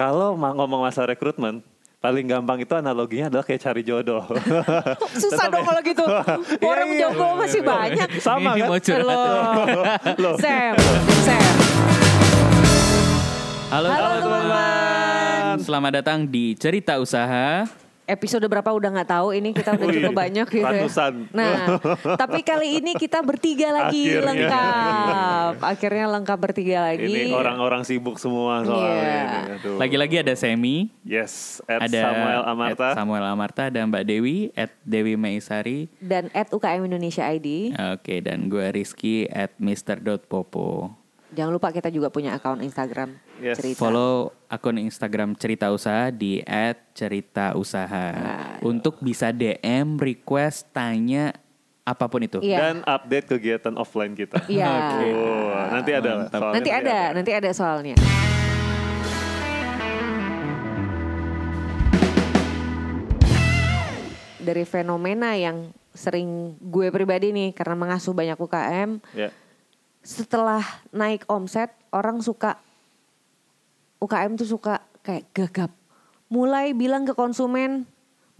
[0.00, 1.60] Kalau ngomong masalah rekrutmen,
[2.00, 4.24] paling gampang itu analoginya adalah kayak cari jodoh.
[5.20, 6.04] Susah dong kalau gitu.
[6.64, 7.00] Orang Iya, iya.
[7.04, 8.08] jomblo masih banyak.
[8.16, 8.80] Sama Ini kan?
[8.80, 10.16] curhat.
[10.24, 10.34] Loh.
[10.40, 10.72] Sam,
[11.20, 11.54] Sam.
[13.68, 15.54] Halo, Halo, teman-teman.
[15.68, 17.68] Selamat datang di Cerita Usaha.
[18.10, 20.70] Episode berapa udah nggak tahu ini kita udah cukup banyak gitu ya.
[20.76, 21.12] ratusan.
[21.30, 21.78] Nah,
[22.18, 24.26] tapi kali ini kita bertiga lagi Akhirnya.
[24.26, 25.52] lengkap.
[25.62, 27.06] Akhirnya lengkap bertiga lagi.
[27.06, 28.90] Ini orang-orang sibuk semua soalnya.
[28.92, 29.22] Iya.
[29.22, 29.38] ini.
[29.56, 29.76] Aduh.
[29.78, 32.86] Lagi-lagi ada Semi, Yes, at ada Samuel Amarta.
[32.86, 35.86] at Samuel Amarta dan Mbak Dewi at Dewi Meisari.
[35.98, 37.72] dan at UKM Indonesia ID.
[37.94, 40.99] Oke, dan gue Rizky at Mr.Popo.
[41.30, 43.62] Jangan lupa kita juga punya akun Instagram Yes.
[43.62, 43.78] cerita.
[43.78, 46.42] Follow akun Instagram Cerita Usaha di
[46.90, 48.10] @cerita usaha
[48.60, 51.30] untuk bisa DM, request, tanya
[51.86, 52.42] apa pun itu.
[52.42, 52.58] Iya.
[52.58, 54.42] Dan update kegiatan offline kita.
[54.50, 54.66] Iya.
[55.14, 56.10] Oh, nanti ada.
[56.26, 57.96] soalnya Nanti ada, nanti ada soalnya.
[64.40, 69.28] Dari fenomena yang sering gue pribadi nih karena mengasuh banyak UKM, Ya.
[70.00, 72.56] Setelah naik omset orang suka
[74.00, 75.70] UKM tuh suka kayak gagap.
[76.32, 77.84] Mulai bilang ke konsumen,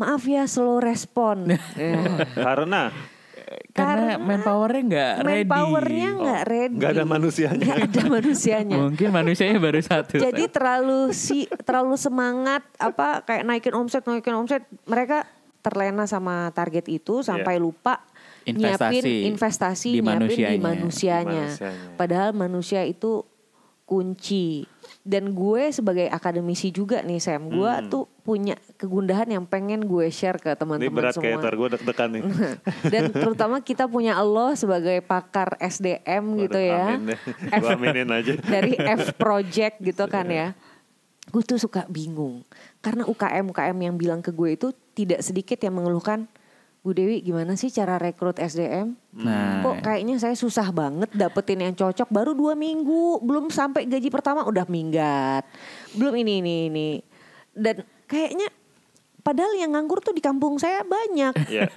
[0.00, 1.52] maaf ya slow respon.
[1.76, 2.24] Ya.
[2.32, 2.92] Karena
[3.74, 5.42] Karena, Karena manpowernya nggak ready.
[5.42, 6.76] Manpowernya nggak ready.
[6.78, 7.58] nggak ada manusianya.
[7.66, 8.76] Nggak ada manusianya.
[8.78, 10.22] Mungkin manusianya baru satu.
[10.22, 15.26] Jadi terlalu si terlalu semangat apa kayak naikin omset naikin omset mereka
[15.66, 18.06] terlena sama target itu sampai lupa
[18.56, 20.60] Investasi nyiapin investasi di nyiapin di manusianya.
[20.62, 21.44] manusianya.
[21.46, 21.94] Manusianya.
[21.94, 23.26] Padahal manusia itu
[23.90, 24.62] kunci.
[25.02, 30.38] Dan gue sebagai akademisi juga nih Sam, gue tuh punya kegundahan yang pengen gue share
[30.38, 31.24] ke Ini teman-teman berat semua.
[31.26, 32.22] kayak ntar gue deg-degan nih.
[32.94, 36.84] Dan terutama kita punya Allah sebagai pakar SDM gitu Waduh, ya.
[36.94, 37.18] Amin deh.
[37.74, 38.32] Aminin aja.
[38.54, 40.54] dari F Project gitu kan ya.
[41.34, 42.46] Gue tuh suka bingung.
[42.78, 46.30] Karena UKM-UKM yang bilang ke gue itu tidak sedikit yang mengeluhkan,
[46.80, 48.96] Bu Dewi gimana sih cara rekrut SDM?
[49.20, 53.20] Nah, Kok kayaknya saya susah banget dapetin yang cocok baru dua minggu.
[53.20, 55.44] Belum sampai gaji pertama udah minggat.
[55.92, 56.90] Belum ini, ini, ini.
[57.52, 58.48] Dan kayaknya
[59.20, 61.36] padahal yang nganggur tuh di kampung saya banyak.
[61.52, 61.68] Iya.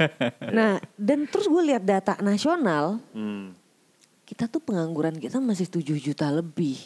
[0.56, 3.52] Nah dan terus gue lihat data nasional, Hmm.
[4.24, 6.80] kita tuh pengangguran kita masih 7 juta lebih.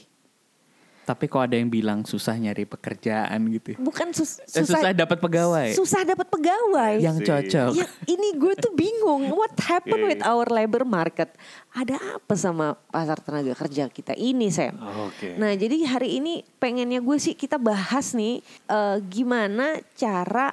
[1.08, 3.80] Tapi kok ada yang bilang susah nyari pekerjaan gitu.
[3.80, 5.72] bukan sus- Eh, susah dapat pegawai.
[5.72, 7.72] susah dapat pegawai yang cocok.
[7.72, 10.12] ya ini gue tuh bingung what happened Oke.
[10.12, 11.32] with our labor market
[11.72, 14.76] ada apa sama pasar tenaga kerja kita ini Sam
[15.08, 15.40] Oke.
[15.40, 20.52] nah jadi hari ini pengennya gue sih kita bahas nih eh, gimana cara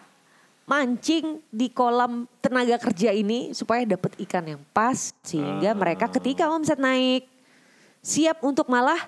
[0.65, 6.79] mancing di kolam tenaga kerja ini supaya dapat ikan yang pas sehingga mereka ketika omset
[6.79, 7.27] naik
[8.01, 9.01] siap untuk malah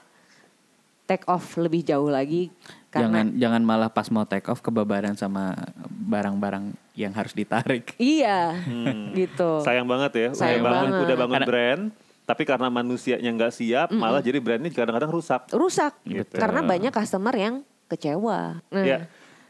[1.06, 2.50] take off lebih jauh lagi
[2.88, 5.54] karena Jangan jangan malah pas mau take off kebabaran sama
[5.88, 7.94] barang-barang yang harus ditarik.
[8.00, 9.12] Iya, Hmm.
[9.12, 9.60] gitu.
[9.60, 10.28] Sayang banget ya.
[10.32, 11.02] Sayang udah bangun, banget.
[11.02, 11.82] udah bangun Karena- brand,
[12.24, 15.46] tapi karena manusianya nggak siap, malah jadi brandnya kadang-kadang rusak.
[15.50, 16.34] Rusak Gitu.
[16.34, 17.54] karena banyak customer yang
[17.86, 18.58] kecewa.
[18.66, 19.06] Nah, Ya.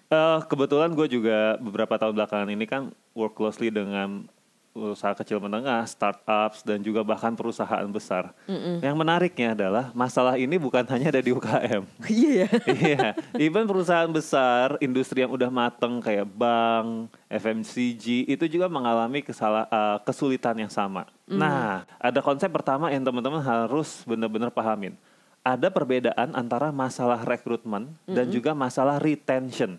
[0.07, 4.31] Eh, kebetulan gue juga beberapa tahun belakangan ini kan work closely dengan
[4.77, 8.37] usaha kecil menengah, startups dan juga bahkan perusahaan besar.
[8.85, 11.83] Yang menariknya adalah masalah ini bukan hanya ada di UKM.
[12.07, 12.49] Iya ya.
[12.77, 13.09] Iya,
[13.41, 19.99] even perusahaan besar, industri yang udah mateng kayak bank, FMCG itu juga mengalami kesala, eh,
[20.05, 21.09] kesulitan yang sama.
[21.27, 24.95] Nah, ada konsep pertama yang teman-teman harus benar-benar pahamin.
[25.43, 29.79] Ada perbedaan antara masalah rekrutmen dan juga masalah retention.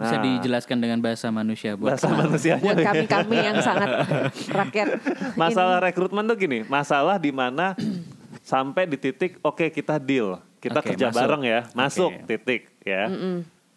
[0.00, 2.64] Bisa Nah, dijelaskan dengan bahasa manusia buat bahasa manusianya.
[2.64, 3.88] Buat kami-kami yang sangat
[4.48, 4.88] rakyat.
[5.44, 7.76] Masalah rekrutmen tuh gini, masalah di mana
[8.40, 11.18] sampai di titik oke kita deal, kita Oke, kerja masuk.
[11.20, 12.24] bareng ya, masuk Oke.
[12.32, 13.12] titik ya.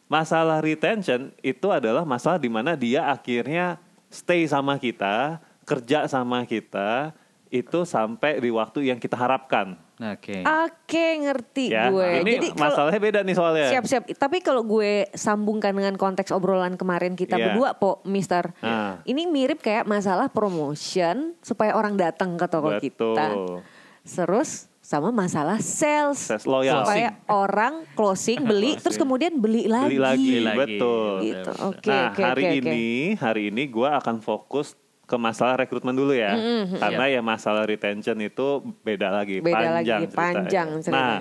[0.07, 3.75] Masalah retention itu adalah masalah di mana dia akhirnya
[4.07, 7.11] stay sama kita, kerja sama kita
[7.51, 9.75] itu sampai di waktu yang kita harapkan.
[9.95, 10.41] Oke.
[10.41, 12.21] Oke, ngerti Ya, gue.
[12.21, 13.67] ini Jadi masalahnya beda nih soalnya.
[13.69, 14.09] siap-siap.
[14.11, 17.53] Tapi kalau gue sambungkan dengan konteks obrolan kemarin kita Iya.
[17.53, 18.57] berdua, Po, Mister.
[18.59, 18.97] Ah.
[19.03, 23.13] Ini mirip kayak masalah promotion supaya orang datang ke toko kita.
[23.13, 23.61] Betul.
[24.03, 26.19] Terus sama masalah sales.
[26.19, 26.83] Sales loyal.
[26.83, 29.87] Supaya orang closing beli terus kemudian beli lagi.
[29.89, 30.57] Beli lagi, Beli lagi.
[30.59, 31.11] betul.
[31.21, 31.51] Gitu.
[31.63, 32.57] Oke, nah, oke, hari oke.
[32.59, 32.83] ini,
[33.15, 36.31] hari ini gue akan fokus ke masalah rekrutmen dulu ya,
[36.79, 40.15] karena ya masalah retention itu beda lagi, Beda panjang lagi, ceritanya.
[40.15, 41.15] panjang Nah,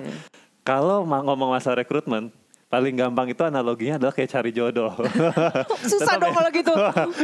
[0.63, 2.31] kalau ngomong masalah rekrutmen,
[2.71, 4.89] paling gampang itu analoginya adalah kayak cari jodoh.
[5.93, 6.73] Susah dong kalau gitu.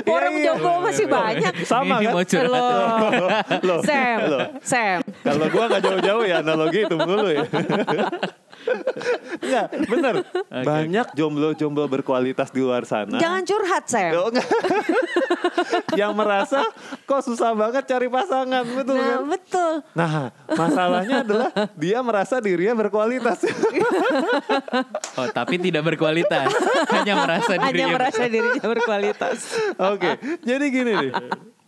[0.06, 0.46] Orang Iya, iya.
[0.54, 1.54] jomblo masih banyak.
[1.66, 2.14] Sama Ini kan?
[2.14, 2.46] mau.
[2.46, 3.30] Loh.
[3.66, 4.40] Loh, Sam, loh.
[4.62, 5.00] Sam.
[5.26, 7.42] Kalau gue nggak jauh-jauh ya analogi itu mulu ya.
[9.40, 10.16] Enggak, bener.
[10.50, 13.18] Banyak jomblo-jomblo berkualitas di luar sana.
[13.18, 14.12] Jangan curhat, Sam.
[14.16, 14.30] Oh,
[16.00, 16.66] yang merasa
[17.04, 19.22] kok susah banget cari pasangan, betul Nah, kan?
[19.26, 19.74] betul.
[19.94, 20.12] Nah,
[20.50, 23.40] masalahnya adalah dia merasa dirinya berkualitas.
[25.16, 26.50] Oh, tapi tidak berkualitas.
[26.90, 29.38] Hanya merasa Hanya dirinya merasa dirinya berkualitas.
[29.78, 30.12] Oke,
[30.42, 31.12] jadi gini nih.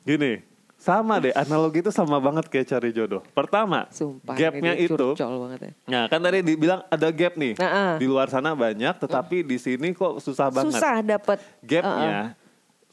[0.02, 0.32] Gini,
[0.82, 3.22] sama deh analogi itu sama banget kayak cari jodoh.
[3.38, 4.34] Pertama, Sumpah.
[4.34, 5.72] gapnya itu banget ya.
[5.86, 7.54] Nah kan tadi dibilang ada gap nih.
[7.62, 10.82] Nah, Di luar sana banyak tetapi di sini kok susah banget.
[10.82, 11.38] Susah dapet.
[11.62, 12.34] Gapnya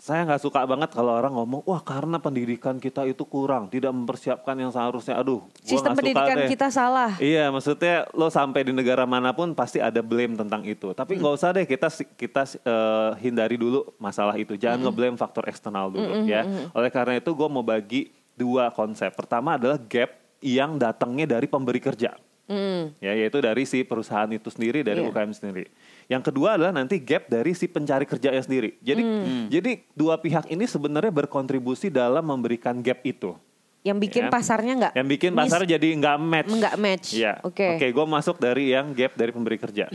[0.09, 4.57] saya nggak suka banget kalau orang ngomong wah karena pendidikan kita itu kurang tidak mempersiapkan
[4.57, 6.49] yang seharusnya aduh gua Sistem suka pendidikan deh.
[6.49, 7.13] kita salah.
[7.21, 10.97] Iya, maksudnya lo sampai di negara mana pun pasti ada blame tentang itu.
[10.97, 14.57] Tapi nggak usah deh kita kita eh, hindari dulu masalah itu.
[14.57, 16.41] Jangan ngeblame faktor eksternal dulu ya.
[16.73, 19.13] Oleh karena itu gue mau bagi dua konsep.
[19.13, 22.17] Pertama adalah gap yang datangnya dari pemberi kerja.
[22.49, 22.97] Mm.
[23.05, 25.13] Ya, yaitu dari si perusahaan itu sendiri, dari Iya.
[25.13, 25.69] UKM sendiri.
[26.09, 28.81] Yang kedua adalah nanti gap dari si pencari kerjanya sendiri.
[28.81, 29.03] Jadi,
[29.47, 33.37] jadi dua pihak ini sebenarnya berkontribusi dalam memberikan gap itu.
[33.85, 34.31] Yang bikin Ya.
[34.33, 36.51] pasarnya nggak Yang bikin pasar jadi nggak match.
[36.51, 37.09] nggak match.
[37.15, 37.33] Iya.
[37.45, 37.77] Oke.
[37.77, 39.87] Oke, gue masuk dari yang gap dari pemberi kerja.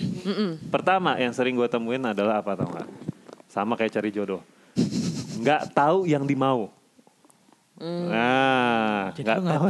[0.70, 2.88] Pertama yang sering gue temuin adalah apa tau nggak?
[3.50, 4.42] Sama kayak cari jodoh.
[5.36, 6.70] Nggak tahu yang dimau.
[7.84, 9.64] Nah, Jadi nggak tahu.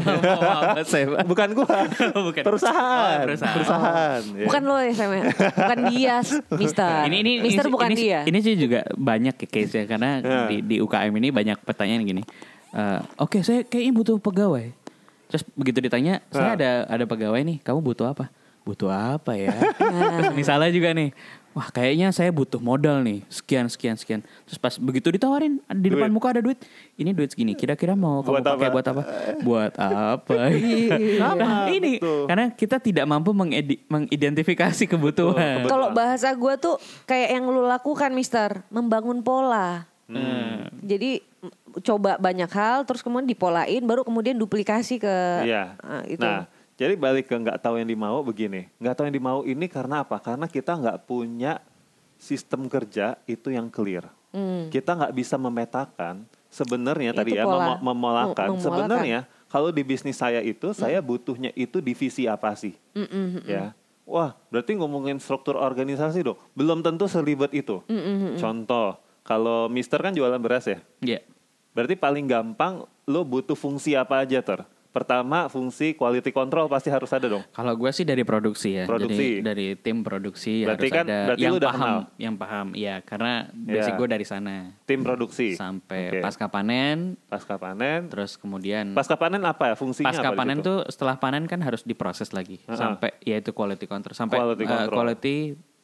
[0.86, 1.10] Sam?
[1.32, 1.78] Bukan gua,
[2.30, 2.44] Bukan.
[2.46, 3.56] perusahaan, Oh, perusahaan.
[3.58, 4.22] perusahaan.
[4.38, 4.46] ya.
[4.46, 5.24] Bukan lo ya Sam ya?
[5.34, 6.16] Bukan dia,
[6.62, 6.94] Mister.
[7.06, 8.22] Ini ini Mister ini, bukan ini, dia.
[8.24, 10.46] Ini sih juga banyak ya case ya karena Ya.
[10.46, 12.22] di, di UKM ini banyak pertanyaan gini.
[12.72, 14.70] Eh, Oke, saya kayaknya butuh pegawai.
[15.28, 16.56] Terus begitu ditanya, saya Ya.
[16.56, 17.58] ada ada pegawai nih.
[17.60, 18.30] Kamu butuh apa?
[18.62, 19.52] Butuh apa ya?
[19.76, 21.10] Terus misalnya juga nih,
[21.54, 24.20] wah kayaknya saya butuh modal nih, sekian sekian sekian.
[24.44, 26.14] Terus pas begitu ditawarin di depan Duit.
[26.14, 26.60] muka ada duit,
[26.94, 27.54] ini duit segini.
[27.54, 28.74] Kira-kira mau kamu Buat pakai apa?
[28.74, 29.02] buat apa?
[29.40, 30.34] Buat apa?
[31.40, 32.26] nah, ini betul.
[32.26, 35.64] karena kita tidak mampu mengedi- mengidentifikasi kebutuhan.
[35.64, 39.86] Kalau bahasa gue tuh kayak yang lu lakukan Mister, membangun pola.
[40.04, 40.68] Hmm.
[40.80, 45.80] Jadi m- coba banyak hal, terus kemudian dipolain, baru kemudian duplikasi ke Iya.
[45.80, 46.22] ah, itu.
[46.22, 48.70] Nah, jadi balik ke nggak tahu yang dimau begini.
[48.82, 50.18] Nggak tahu yang dimau ini karena apa?
[50.18, 51.62] Karena kita nggak punya
[52.18, 54.10] sistem kerja itu yang clear.
[54.34, 54.72] Hmm.
[54.74, 57.78] Kita nggak bisa memetakan sebenarnya Itu tadi ya pola.
[57.78, 58.58] Mem- memolakan.
[58.58, 62.74] Sebenarnya kalau di bisnis saya itu saya butuhnya itu divisi apa sih?
[62.98, 63.46] Mm-mm.
[63.46, 63.78] Ya.
[64.04, 66.42] Wah, berarti ngomongin struktur organisasi dong.
[66.58, 67.80] Belum tentu seribet itu.
[68.42, 70.82] Contoh, kalau Mister kan jualan beras ya.
[71.00, 71.22] Iya.
[71.72, 74.66] Berarti paling gampang lo butuh fungsi apa aja ter?
[74.94, 77.42] Pertama fungsi quality control pasti harus ada dong.
[77.50, 79.42] Kalau gue sih dari produksi ya, Produksi.
[79.42, 82.00] jadi dari tim produksi Berarti harus kan- ada berarti yang lu udah paham, kenal.
[82.16, 83.98] yang paham, ya karena basic Ya.
[83.98, 85.48] gue dari sana Tim produksi.
[85.54, 86.20] sampai Oke.
[86.22, 88.06] pasca panen, pasca panen.
[88.06, 90.08] terus kemudian Pasca panen apa ya fungsinya?
[90.08, 90.70] pasca panen situ?
[90.70, 92.78] tuh setelah panen kan harus diproses lagi Uh-uh.
[92.78, 94.94] sampai yaitu quality control sampai Quality control.
[94.94, 95.38] quality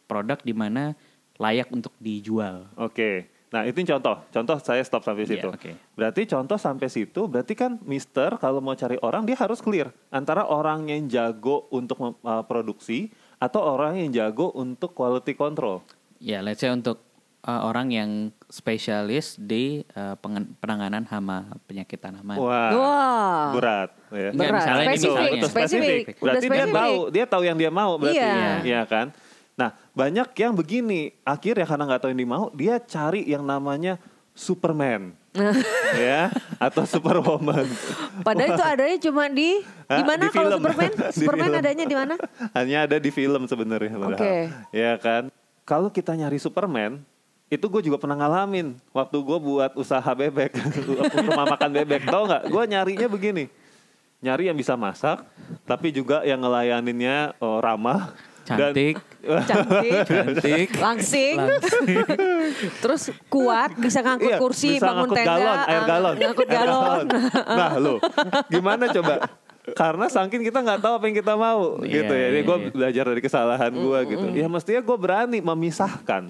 [0.06, 0.94] produk di mana
[1.36, 2.70] layak untuk dijual.
[2.76, 3.26] Oke.
[3.50, 4.22] Nah itu contoh.
[4.30, 5.48] Contoh saya stop sampai Iya, situ.
[5.50, 5.72] oke.
[5.98, 7.26] Berarti contoh sampai situ.
[7.26, 11.98] Berarti kan Mister kalau mau cari orang dia harus clear antara orang yang jago untuk
[11.98, 12.14] uh,
[12.46, 15.82] produksi atau orang yang jago untuk quality control.
[16.20, 17.00] Ya, let's say untuk
[17.40, 18.10] eh, orang yang
[18.52, 19.88] spesialis di
[20.20, 22.36] pengen- penanganan hama penyakit tanaman.
[22.36, 22.70] Wah.
[22.76, 23.46] Wah.
[23.56, 23.90] Berat.
[24.12, 24.30] Ya.
[24.36, 24.54] Berat.
[24.60, 25.48] misalnya ini spesifik, misalnya.
[25.48, 26.04] Spesifik.
[26.04, 26.76] Udah Berarti dia spesifik.
[26.76, 28.20] tahu, dia tahu yang dia mau berarti.
[28.20, 28.54] Iya.
[28.62, 29.08] Iya kan?
[29.60, 34.00] Nah, banyak yang begini, akhirnya karena nggak tahu yang dia mau, dia cari yang namanya
[34.32, 35.12] Superman.
[36.00, 37.68] ya, atau Superwoman.
[38.24, 39.60] Padahal itu adanya cuma di
[39.92, 40.00] Hah?
[40.00, 40.64] di mana Di kalau film.
[40.64, 40.92] Superman?
[40.96, 41.60] Di Superman film.
[41.60, 42.16] adanya di mana?
[42.56, 43.94] Hanya ada di film sebenarnya.
[44.00, 44.48] Oke.
[44.72, 45.28] Ya kan?
[45.68, 47.04] Kalau kita nyari Superman,
[47.52, 50.56] itu gue juga pernah ngalamin waktu gue buat usaha bebek,
[51.28, 52.08] rumah makan bebek.
[52.08, 52.44] Tau nggak?
[52.48, 53.52] Gue nyarinya begini,
[54.24, 55.28] nyari yang bisa masak,
[55.68, 58.16] tapi juga yang ngelayaninnya oh, ramah,
[58.56, 58.96] dan- Cantik,
[59.50, 60.68] Cantik, cantik.
[60.80, 61.36] langsing,
[62.84, 66.48] terus kuat, bisa ngangkut Iya, kursi, bisa bangun ngangkut tenda, galon, air ah, galon, ngangkut
[66.48, 67.06] air galon.
[67.46, 67.96] Nah lo,
[68.48, 69.14] gimana coba?
[69.70, 72.28] Karena saking kita nggak tahu apa yang kita mau, Iya, gitu ya.
[72.32, 72.70] Ini iya, gue iya.
[72.74, 74.26] belajar dari kesalahan gue gitu.
[74.34, 76.24] Ya mestinya gue berani memisahkan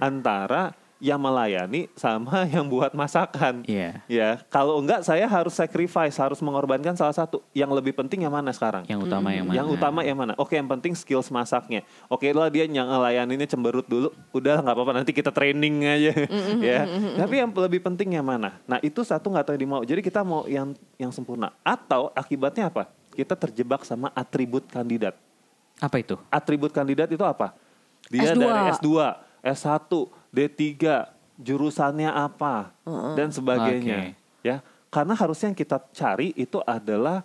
[0.00, 3.64] antara yang melayani sama yang buat masakan.
[3.68, 4.00] Iya.
[4.08, 7.44] Ya, kalau enggak saya harus sacrifice, harus mengorbankan salah satu.
[7.52, 8.88] Yang lebih penting yang mana sekarang?
[8.88, 9.56] Yang utama yang mana?
[9.60, 10.32] Yang utama yang mana?
[10.40, 11.84] Oke, yang penting skills masaknya.
[12.08, 14.08] Oke lah dia yang ngelayaninnya cemberut dulu.
[14.32, 16.12] Udah nggak apa-apa nanti kita training aja
[16.72, 16.80] ya.
[17.20, 18.56] Tapi yang lebih penting yang mana?
[18.64, 19.82] Nah, itu satu nggak tahu yang dimau.
[19.84, 22.88] Jadi kita mau yang yang sempurna atau akibatnya apa?
[23.12, 25.16] Kita terjebak sama atribut kandidat.
[25.76, 26.16] Apa itu?
[26.32, 27.52] Atribut kandidat itu apa?
[28.08, 28.40] Dia S2.
[28.40, 28.88] dari S2,
[29.44, 29.92] S1,
[30.36, 30.76] D3,
[31.40, 32.68] jurusannya apa
[33.16, 34.12] dan sebagainya.
[34.12, 34.44] Oke.
[34.44, 34.60] Ya,
[34.92, 37.24] karena harusnya yang kita cari itu adalah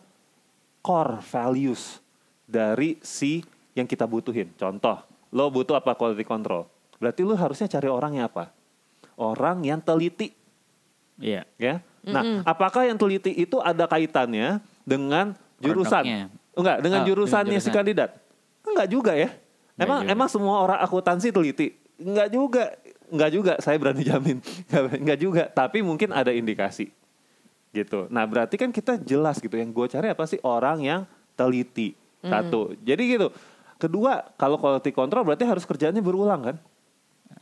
[0.80, 2.00] core values
[2.48, 3.44] dari si
[3.76, 4.48] yang kita butuhin.
[4.56, 6.66] Contoh, lo butuh apa quality control?
[6.98, 8.48] Berarti lo harusnya cari orang yang apa?
[9.20, 10.32] Orang yang teliti,
[11.20, 11.44] Iya.
[11.60, 11.84] ya.
[12.02, 16.02] Nah, apakah yang teliti itu ada kaitannya dengan jurusan?
[16.02, 16.26] Produknya.
[16.52, 17.78] Enggak, dengan Oh, jurusannya dengan si jurusan.
[17.78, 18.10] kandidat?
[18.66, 19.30] Enggak juga ya.
[19.78, 20.12] Enggak Emang juga.
[20.12, 21.68] emang semua orang akuntansi teliti?
[22.02, 22.64] Enggak juga.
[23.12, 24.40] Enggak juga, saya berani jamin.
[24.72, 26.90] Enggak juga, tapi mungkin ada indikasi.
[27.76, 28.08] Gitu.
[28.08, 31.02] Nah, berarti kan kita jelas gitu yang gue cari apa sih orang yang
[31.36, 31.94] teliti.
[32.24, 32.72] Satu.
[32.80, 33.28] Jadi gitu.
[33.82, 36.56] Kedua, kalau quality control berarti harus kerjanya berulang kan?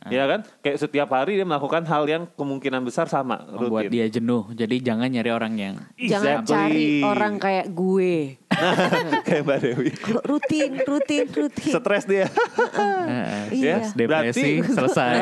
[0.08, 0.40] Ya kan?
[0.60, 3.92] Kayak setiap hari dia melakukan hal yang kemungkinan besar sama Membuat rutin.
[3.92, 4.48] dia jenuh.
[4.50, 6.48] Jadi jangan nyari orang yang Jangan Exactly.
[6.48, 8.14] cari orang kayak gue.
[9.26, 9.90] kayak Mbak Dewi.
[10.22, 11.72] Rutin, rutin, rutin.
[11.74, 12.26] Stres dia.
[12.26, 13.84] eh, Iya.
[13.84, 15.14] stres, depresi Berarti- selesai.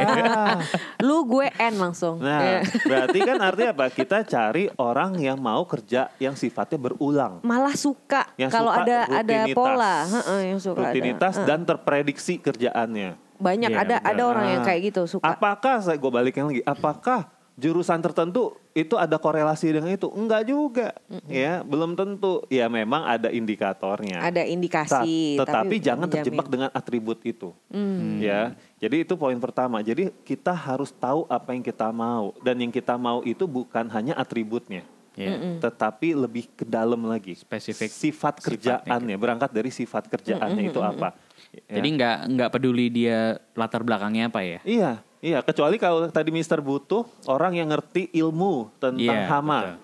[1.07, 2.19] Lu gue N langsung.
[2.19, 2.59] Nah, Ya.
[2.81, 3.87] berarti kan artinya apa?
[3.89, 7.43] Kita cari orang yang mau kerja yang sifatnya berulang.
[7.43, 10.83] Malah suka Yang kalau suka ada ada pola, Heeh, yang suka ada.
[10.89, 11.47] Rutinitas Heeh.
[11.47, 13.27] dan terprediksi kerjaannya.
[13.39, 14.11] Banyak Iya, ada betul.
[14.11, 14.67] ada orang yang Ah.
[14.67, 15.25] kayak gitu suka.
[15.25, 16.63] Apakah saya gue balikin lagi?
[16.63, 20.07] Apakah jurusan tertentu itu ada korelasi dengan itu?
[20.09, 20.95] Enggak juga,
[21.27, 22.47] ya belum tentu.
[22.47, 24.19] Ya memang ada indikatornya.
[24.21, 26.23] Ada Ta- indikasi, tetapi tapi jangan menjamin.
[26.23, 27.51] terjebak dengan atribut itu.
[27.67, 28.19] Hmm.
[28.19, 29.79] Ya, jadi itu poin pertama.
[29.81, 34.15] Jadi kita harus tahu apa yang kita mau dan yang kita mau itu bukan hanya
[34.15, 34.87] atributnya,
[35.19, 35.59] Iya.
[35.59, 37.35] tetapi lebih ke dalam lagi.
[37.35, 38.79] Spesifik sifat sifatnya.
[38.87, 41.19] kerjaannya, berangkat dari sifat kerjaannya itu apa.
[41.67, 41.83] Ya.
[41.83, 44.61] Jadi nggak nggak peduli dia latar belakangnya apa ya.
[44.63, 45.39] Iya, iya.
[45.43, 49.59] Kecuali kalau tadi Mister butuh orang yang ngerti ilmu tentang Iya, hama.
[49.59, 49.77] betul.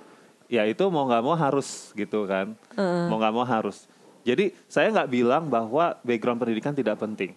[0.55, 2.55] Ya itu mau nggak mau harus gitu kan.
[2.79, 3.91] Mau nggak mau harus.
[4.23, 7.35] Jadi saya nggak bilang bahwa background pendidikan tidak penting.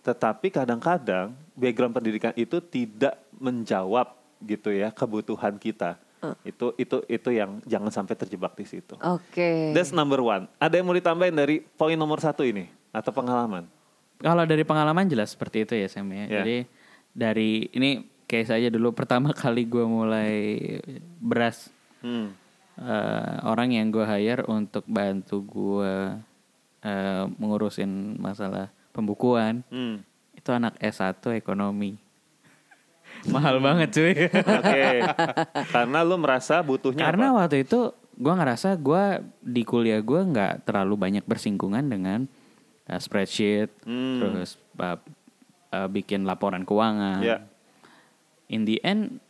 [0.00, 6.00] Tetapi kadang-kadang background pendidikan itu tidak menjawab gitu ya kebutuhan kita.
[6.42, 8.94] Itu itu itu yang jangan sampai terjebak di situ.
[8.96, 9.72] Oke.
[9.72, 10.46] That's number one.
[10.56, 13.64] Ada yang mau ditambahin dari poin nomor satu ini atau pengalaman?
[14.20, 16.24] Kalau dari pengalaman jelas seperti itu ya Sam ya.
[16.24, 16.28] Ya.
[16.40, 16.56] Jadi
[17.10, 17.90] dari ini
[18.24, 20.32] case aja dulu pertama kali gue mulai
[21.18, 22.32] beras Hmm.
[22.76, 26.16] eh, orang yang gue hire untuk bantu gue
[26.80, 30.00] eh, mengurusin masalah pembukuan Hmm.
[30.32, 32.00] itu anak S1 ekonomi.
[33.28, 34.14] Mahal banget cuy.
[34.32, 34.84] Oke.
[35.68, 37.44] Karena lu merasa butuhnya Karena apa?
[37.44, 39.04] waktu itu gue ngerasa gue
[39.40, 42.24] di kuliah gue nggak terlalu banyak bersinggungan dengan
[42.88, 44.20] uh, spreadsheet, Hmm.
[44.20, 44.96] terus uh,
[45.72, 47.20] uh, bikin laporan keuangan.
[47.20, 47.44] Ya.
[48.48, 49.20] In the end,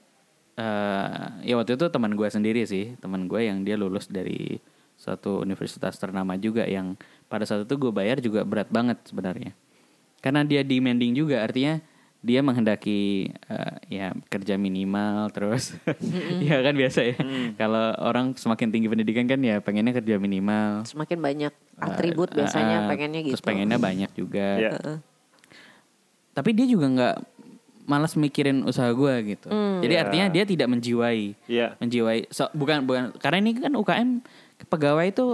[0.57, 4.59] uh, ya waktu itu teman gue sendiri sih, teman gue yang dia lulus dari
[5.01, 6.93] suatu universitas ternama juga yang
[7.25, 9.57] pada saat itu gue bayar juga berat banget sebenarnya.
[10.21, 11.81] Karena dia demanding juga, artinya
[12.21, 13.00] dia menghendaki
[13.47, 15.73] uh, ya kerja minimal terus
[16.45, 17.17] ya kan biasa ya
[17.55, 22.85] kalau orang semakin tinggi pendidikan kan ya pengennya kerja minimal Semakin banyak atribut Uh, biasanya
[22.85, 23.33] uh, pengennya gitu.
[23.33, 24.71] terus pengennya banyak juga Ya.
[26.33, 27.17] tapi dia juga nggak
[27.83, 29.49] malas mikirin usaha gue gitu
[29.81, 30.00] jadi Ya.
[30.05, 31.75] artinya dia tidak menjiwai Iya.
[31.77, 34.09] menjiwai so- bukan bukan karena ini kan UKM
[34.67, 35.27] pegawai itu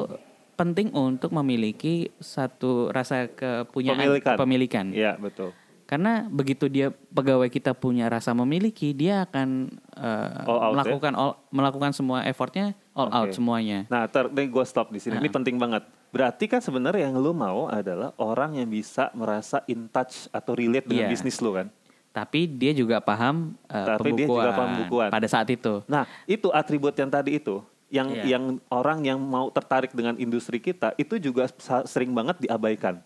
[0.55, 4.35] penting untuk memiliki satu rasa kepunyaan Pemilikan.
[4.35, 5.51] kepemilikan Iya, betul.
[5.87, 10.75] Karena begitu dia pegawai kita punya rasa memiliki, dia akan eh, All out, ya?
[10.75, 13.39] melakukan all- melakukan semua effortnya all out Oke.
[13.39, 13.87] semuanya.
[13.87, 15.17] Nah, ter, gue stop di sini.
[15.17, 15.87] Ini penting banget.
[16.11, 20.87] Berarti kan sebenarnya yang lu mau adalah orang yang bisa merasa in touch atau relate
[20.87, 21.13] dengan Iya.
[21.13, 21.71] bisnis lu kan.
[22.11, 25.09] Tapi dia juga paham eh, Tapi dia pembukuan, juga paham pembukuan.
[25.13, 25.85] pada saat itu.
[25.87, 28.25] Nah, itu atribut yang tadi itu yang Iya.
[28.35, 31.47] yang orang yang mau tertarik dengan industri kita itu juga
[31.85, 32.99] sering banget diabaikan.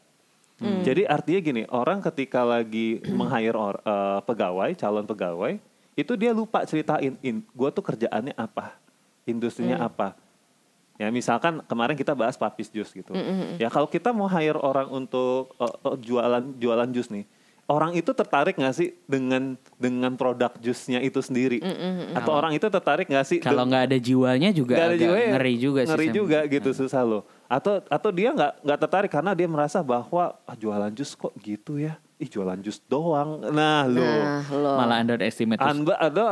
[0.61, 5.57] Jadi artinya gini, orang ketika lagi meng-hire or- eh, pegawai, calon pegawai,
[5.97, 8.77] itu dia lupa ceritain, in, gue tuh kerjaannya apa,
[9.25, 10.13] industrinya apa.
[11.01, 13.17] Ya misalkan kemarin kita bahas papis jus gitu.
[13.57, 17.25] Ya kalau kita mau hire orang untuk eh, jualan jualan jus nih,
[17.65, 21.65] orang itu tertarik nggak sih dengan dengan produk jusnya itu sendiri?
[22.13, 23.39] Atau orang itu tertarik nggak sih?
[23.41, 25.89] Kalau nggak ada jiwanya juga nggak ada agak jiwa ya, ngeri juga sih.
[25.89, 26.17] ngeri Sam.
[26.21, 30.55] juga gitu susah loh atau atau dia nggak nggak tertarik karena dia merasa bahwa ah,
[30.55, 34.73] jualan jus kok gitu ya ih jualan jus doang nah lo Nah, lo.
[34.79, 35.59] Malah underestimate.
[35.59, 36.23] Anda ada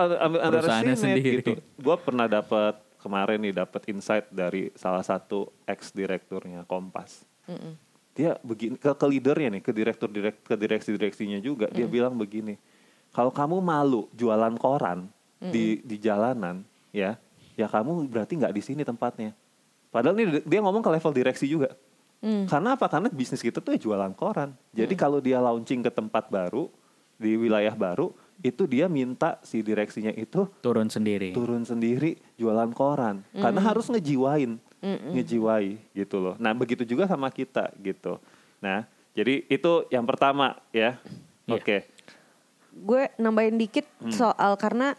[0.47, 1.43] underestimate sendiri.
[1.43, 1.53] gitu.
[1.81, 7.27] Gue pernah dapat kemarin nih dapat insight dari salah satu ex direkturnya Kompas.
[8.13, 11.71] Dia begini ke, ke leadernya nih, ke direktur direk, ke direksi direksinya juga.
[11.71, 12.59] Dia bilang begini,
[13.15, 15.09] kalau kamu malu jualan koran
[15.39, 17.15] di di jalanan, ya,
[17.55, 19.33] ya kamu berarti nggak di sini tempatnya.
[19.88, 21.73] Padahal ini dia ngomong ke level direksi juga.
[22.21, 22.90] Karena apa?
[22.90, 24.50] Karena bisnis kita tuh ya jualan koran.
[24.75, 26.66] Jadi kalau dia launching ke tempat baru
[27.14, 31.30] di wilayah baru, itu dia minta si direksinya itu turun sendiri.
[31.30, 33.23] turun sendiri jualan koran.
[33.30, 34.59] Karena harus ngejiwain,
[35.14, 36.35] ngejiwai gitu loh.
[36.38, 38.18] Nah begitu juga sama kita gitu.
[38.59, 40.95] Nah Jadi itu yang pertama ya.
[41.47, 41.54] Iya.
[41.54, 41.78] Oke.
[42.71, 44.14] gue nambahin dikit Hmm.
[44.14, 44.95] soal karena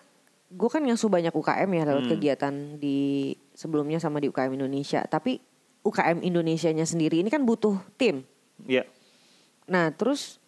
[0.49, 1.87] gue kan ngasuh banyak UKM ya Hmm.
[1.87, 5.03] lewat kegiatan di sebelumnya sama di UKM Indonesia.
[5.03, 5.43] Tapi
[5.83, 8.23] UKM Indonesianya sendiri ini kan butuh tim.
[8.63, 8.87] Iya.
[9.67, 10.39] Nah terus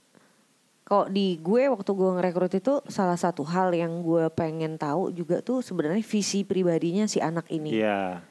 [0.88, 5.44] kok di gue waktu gue ngerekrut itu salah satu hal yang gue pengen tahu juga
[5.44, 7.84] tuh sebenarnya visi pribadinya si anak ini.
[7.84, 8.24] Iya.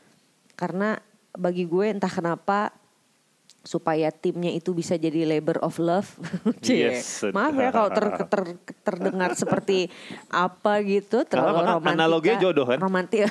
[0.57, 0.97] Karena
[1.37, 2.73] bagi gue entah kenapa
[3.61, 6.09] supaya timnya itu bisa jadi labor of love.
[6.65, 7.29] Yes.
[7.29, 9.93] Maaf ya kalau ter- ter- terdengar seperti
[10.33, 11.97] apa gitu terlalu Karena romantis.
[11.99, 12.79] analoginya jodoh kan?
[12.81, 13.29] Romantis.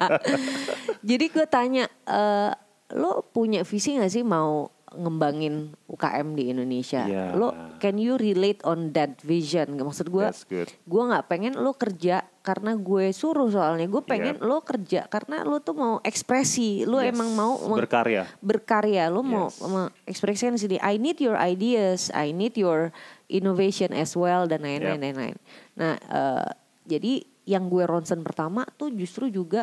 [1.08, 2.52] jadi gue tanya, eh,
[2.92, 7.04] lo punya visi gak sih mau ngembangin UKM di Indonesia?
[7.04, 7.32] Iya.
[7.34, 9.76] Lo can you relate on that vision?
[9.76, 10.26] Maksud gue,
[10.66, 14.46] gue nggak pengen lo kerja karena gue suruh soalnya gue pengen Yep.
[14.50, 17.14] lo kerja karena lo tuh mau ekspresi lo Yes.
[17.14, 18.26] emang mau berkarya.
[18.42, 19.62] berkarya lo mau Yes.
[19.62, 22.90] mengekspresikan sendiri I need your ideas I need your
[23.30, 25.04] innovation as well dan lain-lain Yep.
[25.06, 25.36] lain-lain
[25.78, 26.50] nah eh,
[26.82, 29.62] jadi yang gue ronsen pertama tuh justru juga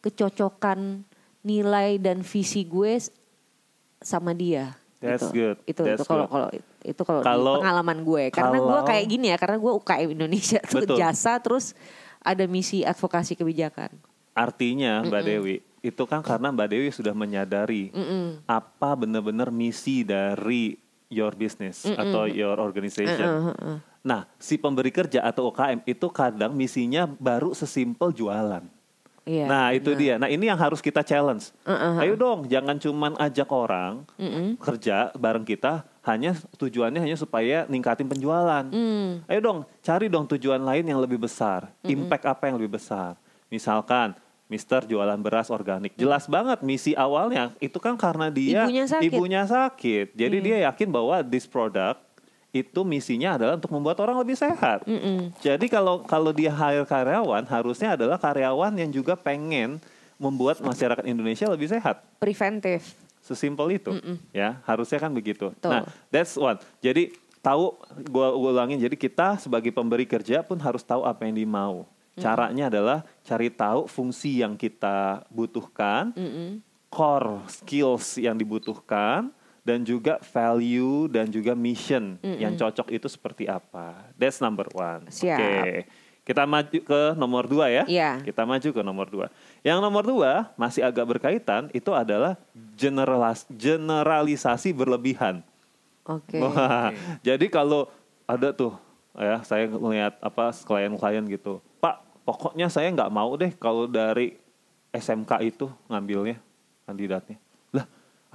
[0.00, 1.04] kecocokan
[1.44, 2.96] nilai dan visi gue
[3.98, 5.36] sama dia That's Gitu.
[5.36, 5.56] good.
[5.68, 6.48] itu That's itu kalau kalau
[6.80, 7.20] itu kalau
[7.60, 10.96] pengalaman gue karena gue kalau- kayak gini ya karena gue UKM Indonesia tuh Betul.
[10.96, 11.76] jasa terus
[12.18, 13.92] ada misi advokasi kebijakan
[14.32, 17.88] Artinya Mbak Dewi, itu kan karena Mbak Dewi sudah menyadari
[18.44, 20.76] apa benar-benar misi dari
[21.08, 23.56] your business atau your organization.
[24.04, 28.60] Nah, si pemberi kerja atau UKM itu kadang misinya baru sesimpel jualan.
[29.26, 30.00] Iya, nah, itu benar.
[30.00, 30.14] dia.
[30.22, 31.50] Nah, ini yang harus kita challenge.
[31.98, 34.06] Ayo dong, jangan cuman ajak orang
[34.62, 38.62] kerja bareng kita hanya tujuannya hanya supaya ningkatin penjualan.
[38.70, 39.26] Mm.
[39.26, 41.66] Ayo dong, cari dong tujuan lain yang lebih besar.
[41.82, 43.18] Impact apa yang lebih besar?
[43.50, 44.14] Misalkan
[44.46, 45.98] Mister jualan beras organik.
[45.98, 49.10] Jelas banget misi awalnya itu kan karena dia Ibunya sakit.
[49.10, 50.06] Ibunya sakit.
[50.14, 51.98] Jadi dia yakin bahwa this product
[52.64, 54.86] itu misinya adalah untuk membuat orang lebih sehat.
[55.44, 59.82] Jadi kalau kalau dia hire karyawan harusnya adalah karyawan yang juga pengen
[60.16, 62.00] membuat masyarakat Indonesia lebih sehat.
[62.16, 63.90] preventif Sesimpel itu,
[64.30, 65.50] ya harusnya kan begitu.
[65.50, 65.70] Betul.
[65.74, 65.82] Nah,
[66.14, 66.62] that's one.
[66.78, 67.10] Jadi
[67.42, 67.74] tahu,
[68.06, 68.78] gua, gua ulangin.
[68.78, 71.90] Jadi kita sebagai pemberi kerja pun harus tahu apa yang dimau.
[72.16, 76.14] Caranya adalah cari tahu fungsi yang kita butuhkan,
[76.88, 79.28] core skills yang dibutuhkan,
[79.66, 84.06] dan juga value dan juga mission yang cocok itu seperti apa.
[84.14, 85.10] That's number one.
[85.10, 85.90] Oke.
[86.22, 87.82] Kita maju ke nomor dua ya.
[87.86, 88.22] Iya.
[88.22, 89.26] Kita maju ke nomor dua.
[89.66, 92.38] Yang nomor dua masih agak berkaitan itu adalah
[92.78, 95.42] generalis- generalisasi berlebihan.
[96.06, 96.94] oke Wah,
[97.26, 97.90] jadi kalau
[98.30, 98.78] ada tuh
[99.18, 104.38] ya saya melihat apa klien-klien gitu, Pak, pokoknya saya nggak mau deh kalau dari
[104.94, 106.38] SMK itu ngambilnya
[106.86, 107.42] kandidatnya.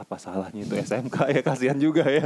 [0.02, 2.26] Apa salahnya itu SMK ya kasihan juga ya.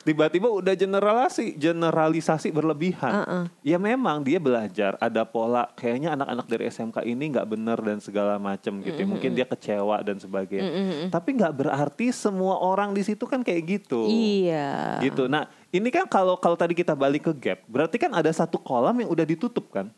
[0.00, 3.12] Tiba-tiba udah generalisasi, generalisasi berlebihan.
[3.12, 3.44] Uh-uh.
[3.60, 8.40] Ya memang dia belajar ada pola kayaknya anak-anak dari SMK ini nggak bener dan segala
[8.40, 8.96] macem gitu.
[8.96, 9.04] ya.
[9.04, 11.12] Mungkin dia kecewa dan sebagainya.
[11.12, 15.26] Tapi nggak berarti semua orang di situ kan kayak gitu iya gitu.
[15.26, 18.94] Nah, ini kan kalau kalau tadi kita balik ke gap, berarti kan ada satu kolam
[19.00, 19.90] yang udah ditutup kan?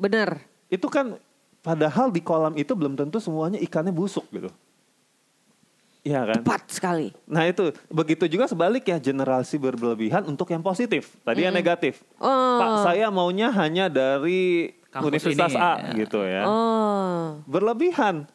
[0.00, 0.40] bener
[0.72, 1.20] Itu kan
[1.60, 4.48] padahal di kolam itu belum tentu semuanya ikannya busuk gitu.
[6.00, 6.40] Iya kan?
[6.40, 11.12] tepat sekali Nah itu begitu juga sebaliknya generasi berlebihan untuk yang positif.
[11.20, 12.00] Tadi yang negatif.
[12.16, 12.56] Oh.
[12.56, 15.92] Pak saya maunya hanya dari Kampus Universitas ini, A ya.
[16.00, 16.42] gitu ya.
[16.48, 18.26] oh Berlebihan.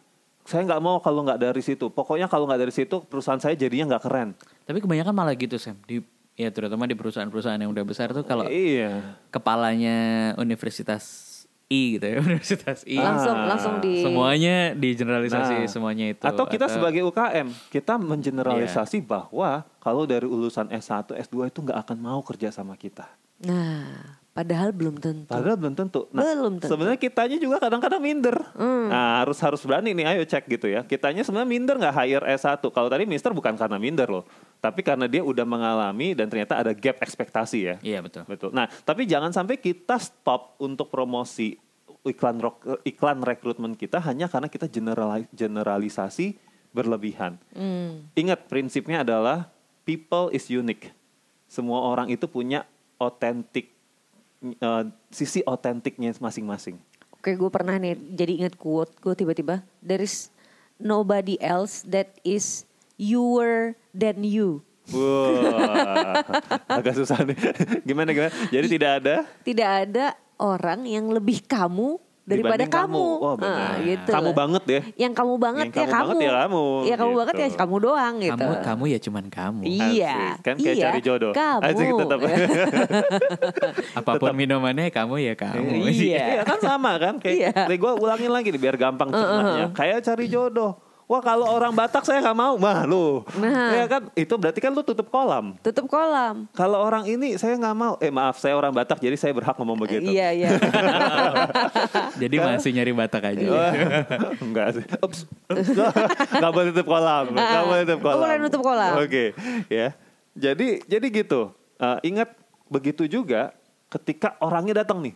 [0.46, 1.90] Saya nggak mau kalau nggak dari situ.
[1.90, 4.38] Pokoknya kalau nggak dari situ perusahaan saya jadinya nggak keren.
[4.64, 5.82] Tapi kebanyakan malah gitu Sam.
[5.84, 6.06] Di
[6.38, 9.18] ya terutama di perusahaan-perusahaan yang udah besar tuh kalau Iya.
[9.34, 11.35] kepalanya universitas
[11.66, 12.98] I gitu ya, universitas I.
[12.98, 16.22] langsung Ah, langsung di Semuanya Nah, digeneralisasi semuanya itu.
[16.22, 19.08] Atau kita sebagai UKM, kita mengeneralisasi Iya.
[19.08, 19.50] bahwa
[19.80, 23.10] kalau dari lulusan S1, S2 itu nggak akan mau kerja sama kita.
[23.38, 26.12] nah padahal belum tentu Padahal belum tentu.
[26.12, 26.68] Nah, Belum tentu.
[26.68, 26.72] Hmm.
[26.76, 28.36] sebenarnya kitanya juga kadang-kadang minder.
[28.60, 30.84] Nah, harus harus berani nih, ayo cek gitu ya.
[30.84, 32.60] Kitanya sebenarnya minder nggak hire S1.
[32.60, 34.28] Kalau tadi mister bukan karena minder loh,
[34.60, 37.76] tapi karena dia udah mengalami dan ternyata ada gap ekspektasi ya.
[37.80, 38.28] Iya betul.
[38.28, 38.52] Betul.
[38.52, 41.56] Nah, tapi jangan sampai kita stop untuk promosi
[42.04, 46.36] iklan rok- iklan rekrutmen kita hanya karena kita generali- generalisasi
[46.70, 47.40] berlebihan.
[47.56, 48.12] Hmm.
[48.14, 49.48] Ingat prinsipnya adalah
[49.88, 50.92] people is unique.
[51.48, 52.68] Semua orang itu punya
[52.98, 53.72] otentik
[54.54, 56.78] eh, sisi otentiknya masing-masing.
[57.16, 60.30] Oke, gue pernah nih jadi inget quote gue tiba-tiba there is
[60.78, 62.70] nobody else that is
[63.02, 64.62] youer than you.
[64.94, 66.22] Wah,
[66.70, 67.38] agak susah nih.
[67.90, 68.30] Gimana gimana?
[68.54, 73.06] Jadi tidak ada Tidak ada orang yang lebih kamu daripada dibanding kamu.
[73.22, 74.10] Oh, Nah, gitu.
[74.10, 74.84] Kamu banget deh.
[74.98, 76.02] Yang kamu banget Yang ya kamu kamu.
[76.02, 77.58] banget ya kamu, Ya kamu banget ya gitu.
[77.58, 78.34] kamu doang gitu.
[78.36, 79.62] Kamu kamu ya cuman kamu.
[79.64, 79.86] Iya.
[79.86, 80.42] Asik.
[80.42, 81.32] Kan kayak iya, cari jodoh.
[81.32, 81.62] Kamu.
[81.64, 82.20] Asik tetap.
[84.00, 85.70] Apa pun minumannya kamu ya kamu.
[85.86, 86.24] Iya.
[86.36, 87.76] Iya kan sama kan kayak Iya.
[87.76, 89.70] gue ulangin lagi nih biar gampang cernanya.
[89.72, 90.85] Kayak cari jodoh.
[91.06, 93.22] Wah kalau orang Batak saya nggak mau, mah lu.
[93.38, 93.78] Nah.
[93.78, 95.54] Ya kan itu berarti kan lu tutup kolam.
[95.62, 96.50] Tutup kolam.
[96.58, 97.94] Kalau orang ini saya nggak mau.
[98.02, 100.10] Eh maaf saya orang Batak jadi saya berhak ngomong begitu.
[100.10, 100.50] Iya, iya.
[102.22, 103.46] Jadi masih nyari batak aja.
[103.54, 103.72] Wah,
[104.46, 104.86] Enggak sih.
[104.98, 105.30] Ups.
[106.42, 107.26] Enggak boleh tutup kolam.
[107.38, 108.22] Enggak boleh tutup kolam.
[108.26, 108.94] Boleh nutup kolam.
[108.98, 109.26] Oke,
[109.70, 109.94] ya.
[110.34, 111.54] Jadi jadi gitu.
[111.78, 112.34] Eh, ingat
[112.66, 113.54] begitu juga
[113.94, 115.14] ketika orangnya datang nih.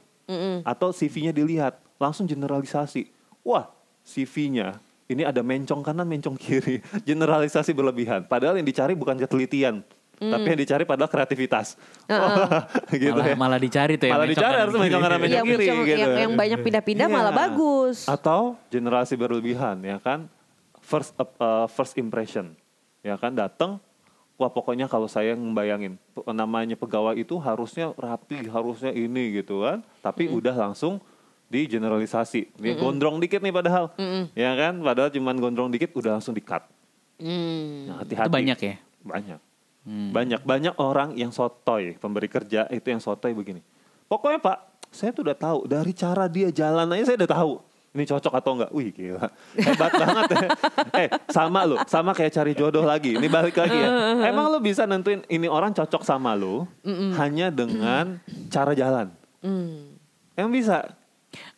[0.62, 3.10] Atau CV-nya dilihat, langsung generalisasi.
[3.42, 3.74] Wah,
[4.06, 4.78] CV-nya
[5.10, 6.86] ini ada mencong kanan, mencong kiri.
[7.10, 8.30] Generalisasi berlebihan.
[8.30, 9.82] Padahal yang dicari bukan ketelitian,
[10.22, 11.74] tapi yang dicari padahal kreativitas.
[12.06, 13.36] Wah, gitu malah, ya.
[13.36, 14.14] malah dicari tuh ya.
[14.14, 15.98] Malah mencong dicari harus mencong kanan, mencong yang, kiri yang, gitu.
[15.98, 17.16] yang, yang banyak pindah-pindah Iya.
[17.18, 18.06] malah bagus.
[18.06, 20.30] Atau generasi berlebihan ya kan
[20.90, 22.58] first uh, uh, first impression
[23.06, 23.78] ya kan datang
[24.42, 26.02] wah pokoknya kalau saya ngebayangin
[26.34, 30.98] namanya pegawai itu harusnya rapi harusnya ini gitu kan tapi udah langsung
[31.50, 33.90] di generalisasi dia gondrong dikit nih padahal.
[34.32, 34.80] Ya kan?
[34.80, 36.62] Padahal cuman gondrong dikit udah langsung di cut
[37.20, 37.92] Hmm.
[37.92, 38.32] nah, hati-hati.
[38.32, 38.76] Itu banyak ya.
[39.04, 39.40] banyak.
[39.80, 40.12] Hmm.
[40.12, 43.60] banyak banyak orang yang sotoy pemberi kerja itu yang sotoy begini.
[44.06, 44.58] Pokoknya pak
[44.88, 47.54] saya tuh udah tahu dari cara dia jalan aja saya udah tahu.
[47.90, 48.72] Ini cocok atau enggak?
[48.72, 49.28] Wih gila.
[49.58, 50.26] Hebat banget.
[50.30, 50.50] Ya
[50.94, 53.18] eh sama lo sama kayak cari jodoh lagi.
[53.18, 53.90] Ini balik lagi ya.
[54.30, 56.70] Emang lo bisa nentuin ini orang cocok sama lo
[57.18, 58.22] hanya dengan
[58.54, 59.10] cara jalan?
[59.40, 59.96] Hmm.
[60.36, 60.88] emang bisa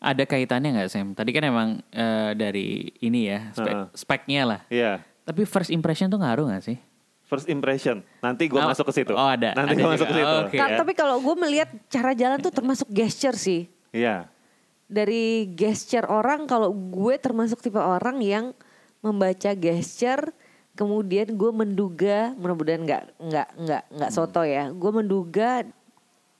[0.01, 1.13] Ada kaitannya nggak Sam?
[1.13, 3.85] Tadi kan emang eh, dari ini ya spek, Heeh.
[3.93, 4.61] speknya lah.
[4.67, 6.77] Iya Tapi first impression tuh ngaruh nggak sih?
[7.23, 9.55] first impression nanti gue Oh, masuk ke situ oh, ada.
[9.55, 10.57] nanti gue masuk ke situ Oh, oke.
[10.57, 10.75] Kan, ya.
[10.75, 13.71] Tapi kalau gue melihat cara jalan tuh termasuk gesture sih.
[13.89, 14.27] iya
[14.83, 18.51] Dari gesture orang, kalau gue termasuk tipe orang yang
[18.99, 20.35] membaca gesture,
[20.73, 24.67] kemudian gue menduga, mudah-mudahan nggak nggak nggak nggak soto ya.
[24.67, 25.63] Gue menduga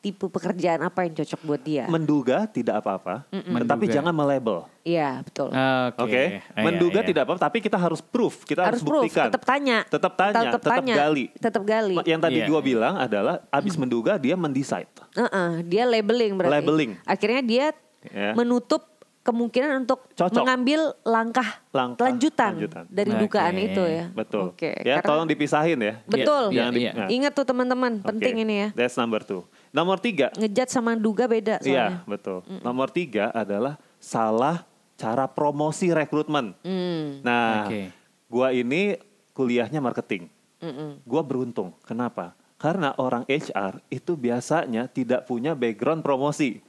[0.02, 1.86] tipe pekerjaan apa yang cocok buat dia.
[1.86, 3.54] menduga tidak apa-apa tetapi
[3.86, 3.94] Menduga.
[3.94, 5.54] jangan melabel Iya betul.
[5.54, 6.02] Oke.
[6.02, 7.10] Oke, Ah, menduga iya, iya.
[7.14, 9.30] tidak apa, tapi kita harus proof, kita harus, harus proof, buktikan.
[9.30, 11.26] tetap tanya, tetap tanya, tetap, tanya, gali.
[11.32, 11.96] tetap gali.
[12.02, 12.48] Yang tadi Iya.
[12.50, 14.90] gua bilang adalah abis menduga dia mendecide.
[15.14, 16.54] Heeh, dia labeling berarti.
[16.58, 16.92] Labeling.
[17.06, 17.66] Akhirnya dia
[18.04, 18.34] Ya.
[18.34, 18.90] menutup
[19.22, 20.42] kemungkinan untuk Cocok.
[20.42, 22.84] mengambil langkah, Langkah lanjutan, lanjutan.
[22.90, 23.20] dari Oke.
[23.22, 24.06] dugaan itu ya.
[24.10, 24.50] Betul.
[24.50, 24.82] Oke.
[24.82, 26.02] ya, karena- tolong dipisahin ya.
[26.04, 26.50] betul.
[26.50, 26.92] Iya, Jangan di- iya.
[26.96, 28.10] nah, Ingat tuh teman-teman, oke.
[28.10, 28.68] penting ini ya.
[28.74, 29.46] That's number two.
[29.71, 32.03] Nomor tiga, Ngejat sama duga beda iya soalnya.
[32.03, 32.43] betul.
[32.60, 34.67] Nomor tiga adalah salah
[34.99, 36.51] cara promosi rekrutmen.
[36.62, 37.23] Hmm.
[37.23, 37.88] Nah, Oke.
[38.27, 38.99] gua ini
[39.31, 40.27] kuliahnya marketing.
[40.60, 40.99] Mm-mm.
[41.07, 41.71] Gua beruntung.
[41.88, 42.36] Kenapa?
[42.60, 46.60] Karena orang HR itu biasanya tidak punya background promosi.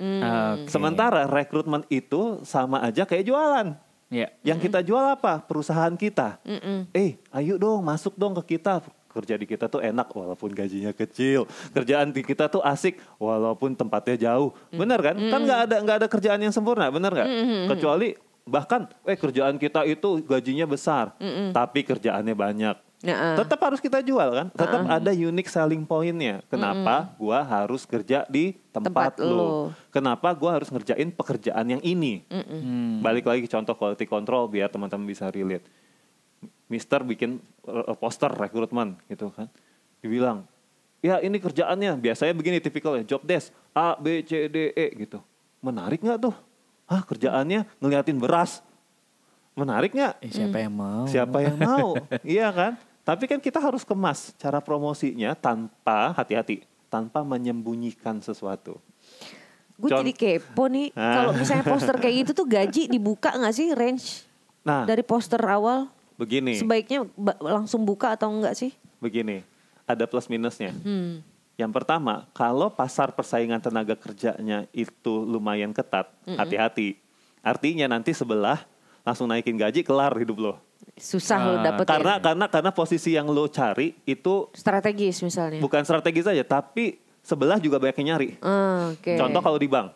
[0.00, 0.64] Hmm.
[0.64, 0.72] Oke.
[0.72, 3.76] Sementara rekrutmen itu sama aja kayak jualan.
[4.08, 4.32] Ya.
[4.40, 5.44] Yang kita jual apa?
[5.44, 6.40] Perusahaan kita.
[6.40, 6.88] Mm-mm.
[6.94, 8.80] Eh, ayo dong masuk dong ke kita.
[9.16, 11.48] Kerja di kita tuh enak walaupun gajinya kecil.
[11.72, 14.52] Kerjaan di kita tuh asik walaupun tempatnya jauh.
[14.68, 15.16] Bener kan?
[15.16, 17.28] Kan nggak ada nggak ada kerjaan yang sempurna, bener nggak?
[17.72, 18.12] Kecuali
[18.46, 21.16] bahkan eh kerjaan kita itu gajinya besar,
[21.50, 22.76] tapi kerjaannya banyak.
[23.04, 24.46] Nah, Tetap harus kita jual kan?
[24.56, 26.40] Tetap ada unique selling pointnya.
[26.48, 29.70] Kenapa gua harus kerja di tempat, Tempat lo.
[29.92, 32.24] Kenapa gua harus ngerjain pekerjaan yang ini?
[32.32, 33.04] Hmm.
[33.04, 35.68] Balik lagi contoh quality control biar teman-teman bisa relate.
[36.66, 39.46] Mister bikin uh, poster rekrutmen gitu kan.
[40.02, 40.46] Dibilang,
[40.98, 45.22] ya ini kerjaannya biasanya begini tipikalnya job desk A B C D E gitu.
[45.62, 46.34] Menarik nggak tuh?
[46.86, 48.62] Ah kerjaannya ngeliatin beras.
[49.56, 50.20] Menarik nggak?
[50.20, 51.04] Eh, siapa yang mau?
[51.08, 51.88] Siapa yang mau?
[52.26, 52.76] iya kan?
[53.06, 58.82] Tapi kan kita harus kemas cara promosinya tanpa hati-hati, tanpa menyembunyikan sesuatu.
[59.76, 60.88] gue jadi kepo nih.
[60.96, 61.20] Ah.
[61.20, 64.24] Kalau misalnya poster kayak gitu tuh gaji dibuka nggak sih range
[64.66, 65.86] Nah, dari poster awal?
[66.16, 68.72] Begini, Sebaiknya ba- langsung buka atau enggak sih?
[68.96, 69.44] begini,
[69.84, 70.72] ada plus minusnya.
[70.74, 71.20] Hmm.
[71.54, 77.00] Yang pertama, kalau pasar persaingan tenaga kerjanya itu lumayan ketat, hati-hati.
[77.40, 78.60] Artinya nanti sebelah
[79.00, 80.54] langsung naikin gaji kelar hidup lo.
[80.94, 85.56] Susah lo Ah, dapet Karena karena karena posisi yang lo cari itu strategis misalnya.
[85.58, 88.28] bukan strategis aja, tapi sebelah juga banyak yang nyari.
[88.38, 89.14] Ah, Oke.
[89.14, 89.92] Contoh kalau di bank,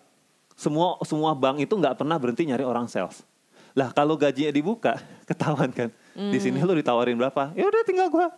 [0.55, 3.21] semua semua bank itu nggak pernah berhenti nyari orang sales.
[3.73, 4.97] Lah kalau gajinya dibuka,
[5.29, 5.89] ketahuan kan.
[6.13, 7.55] Di sini lu ditawarin berapa?
[7.55, 8.29] Ya udah tinggal gua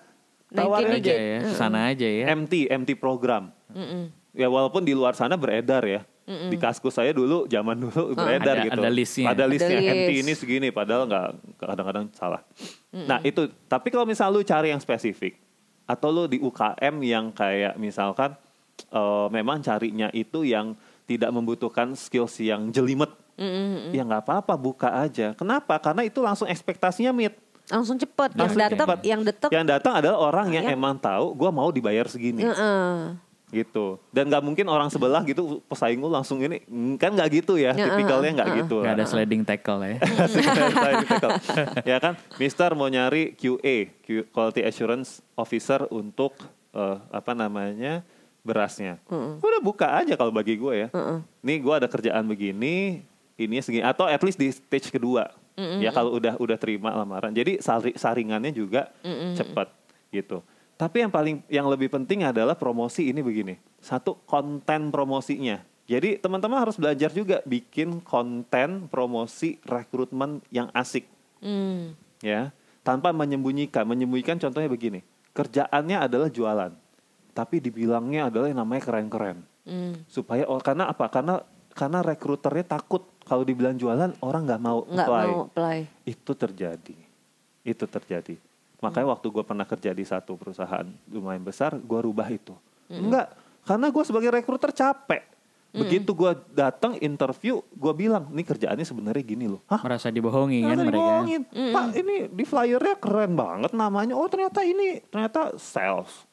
[0.48, 1.12] tawarin aja.
[1.12, 2.28] ya, sana aja ya.
[2.30, 3.48] MT, MT program.
[3.72, 4.12] Mm-mm.
[4.32, 6.04] Ya walaupun di luar sana beredar ya.
[6.22, 8.80] Di kaskus saya dulu, zaman dulu beredar Ada- gitu.
[8.80, 9.26] ada listnya.
[9.34, 9.78] Ada listnya.
[9.80, 10.20] Ada MT list.
[10.22, 12.40] ini segini, padahal nggak kadang-kadang salah.
[12.94, 15.36] Nah itu, tapi kalau misal lu cari yang spesifik,
[15.82, 18.32] atau lu di UKM yang kayak misalkan
[18.88, 23.90] eh, memang carinya itu yang tidak membutuhkan skills yang jelimet Mm-mm.
[23.90, 25.34] ya nggak apa-apa buka aja.
[25.34, 25.74] Kenapa?
[25.82, 27.34] Karena itu langsung ekspektasinya meet.
[27.72, 28.30] Langsung cepet.
[28.30, 28.98] Yang Langsung datang, cepet.
[29.02, 29.50] yang detek.
[29.50, 32.44] Yang datang adalah orang yang Yang- emang tahu gue mau dibayar segini.
[32.44, 33.16] Heeh.
[33.52, 37.60] gitu dan nggak mungkin orang sebelah gitu pesaing lu langsung ini mm, kan nggak gitu
[37.60, 39.04] ya Ya, tipikalnya nggak uh, uh, gitu Gak ada lah.
[39.06, 39.96] sliding tackle ya.
[40.72, 41.32] Sliding tackle.
[41.84, 46.32] ya kan Mister mau nyari QA Q- Quality Assurance Officer untuk
[46.72, 48.00] eh, apa namanya
[48.40, 48.96] berasnya
[49.36, 50.88] udah buka aja kalau bagi gue ya
[51.38, 53.04] nih gue ada kerjaan begini
[53.36, 57.32] ini segini atau at least di stage kedua ya kalau udah udah terima lamaran.
[57.32, 58.88] Jadi sari- saringannya juga
[59.36, 59.68] cepat
[60.12, 60.40] gitu.
[60.76, 63.54] Tapi yang paling yang lebih penting adalah promosi ini begini.
[63.78, 65.62] Satu konten promosinya.
[65.86, 71.08] Jadi teman-teman harus belajar juga bikin konten promosi rekrutmen yang asik.
[71.42, 71.98] Hmm.
[72.22, 72.54] ya
[72.86, 73.82] tanpa menyembunyikan.
[73.82, 75.02] Menyembunyikan contohnya begini.
[75.34, 76.70] Kerjaannya adalah jualan
[77.32, 79.38] tapi dibilangnya adalah yang namanya keren-keren.
[79.62, 79.94] Hmm.
[80.10, 81.06] supaya oh, karena apa?
[81.06, 81.38] Karena
[81.70, 85.78] karena rekruternya takut kalau dibilang jualan orang nggak mau Nggak apply mau apply.
[86.04, 86.96] itu terjadi
[87.62, 88.34] itu terjadi
[88.78, 92.52] makanya waktu gue pernah kerja di satu perusahaan lumayan besar gue rubah itu
[92.88, 93.30] enggak
[93.62, 95.22] karena gue sebagai rekruter capek
[95.72, 99.80] begitu gue datang interview gue bilang ini kerjaannya sebenarnya gini loh Hah?
[99.80, 100.92] Merasa dibohongi kan mereka.
[100.92, 101.42] dibohongin?
[101.48, 104.12] Pak ini di flyernya keren banget namanya.
[104.12, 106.28] Oh ternyata ini ternyata sales.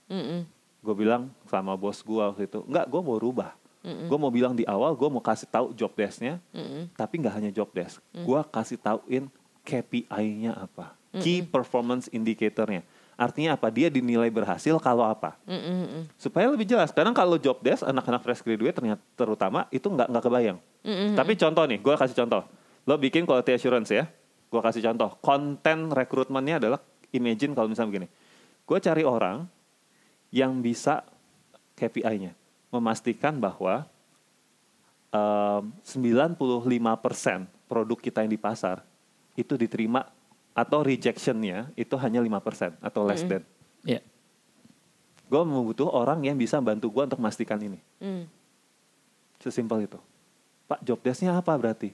[0.80, 3.56] Gue bilang sama bos gue waktu itu, enggak gue mau rubah.
[3.80, 6.44] Gue mau bilang di awal, gue mau kasih tahu job desk-nya,
[7.00, 8.04] tapi nggak hanya job desk.
[8.12, 9.32] Gue kasih tauin
[9.64, 12.84] KPI-nya apa, key performance indicator-nya.
[13.20, 13.68] Artinya apa?
[13.68, 15.36] Dia dinilai berhasil kalau apa?
[15.44, 16.08] Mm-mm.
[16.16, 16.96] Supaya lebih jelas.
[16.96, 20.58] Kadang kalau job desk anak-anak fresh graduate ternyata terutama itu nggak nggak kebayang.
[21.20, 22.48] Tapi contoh nih, gue kasih contoh.
[22.88, 24.08] Lo bikin quality assurance ya.
[24.48, 25.20] Gue kasih contoh.
[25.20, 26.80] Konten rekrutmennya adalah
[27.12, 28.08] imagine kalau misalnya begini.
[28.64, 29.44] Gue cari orang
[30.32, 31.04] yang bisa
[31.76, 32.39] KPI-nya
[32.70, 33.86] memastikan bahwa
[35.14, 38.86] em, 95% produk kita yang di pasar
[39.38, 40.06] itu diterima
[40.54, 43.46] atau rejectionnya itu hanya 5% atau less than.
[43.86, 44.02] Iya.
[45.30, 47.80] Gue membutuh orang yang bisa bantu gue untuk memastikan ini.
[48.02, 48.26] Mm.
[49.40, 50.00] Sesimpel itu.
[50.68, 51.94] Pak, job desk-nya apa berarti?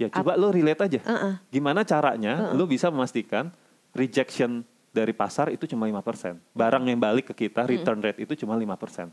[0.00, 1.00] Ya coba lo relate aja.
[1.04, 1.34] Uh-uh.
[1.52, 3.52] Gimana caranya lo bisa memastikan
[3.92, 6.40] rejection dari pasar itu cuma 5%.
[6.56, 9.12] Barang yang balik ke kita, return rate itu cuma 5%.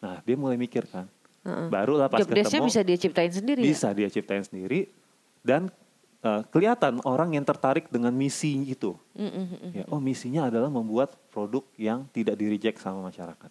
[0.00, 1.06] Nah, dia mulai mikir kan.
[1.44, 2.68] Barulah pas Job ketemu.
[2.68, 3.68] bisa dia ciptain sendiri ya?
[3.72, 4.92] bisa dia ciptain sendiri.
[5.40, 5.72] Dan
[6.20, 8.92] eh, kelihatan orang yang tertarik dengan misi itu.
[9.16, 9.72] Mm-mm.
[9.72, 13.48] Ya, oh misinya adalah membuat produk yang tidak di reject sama masyarakat.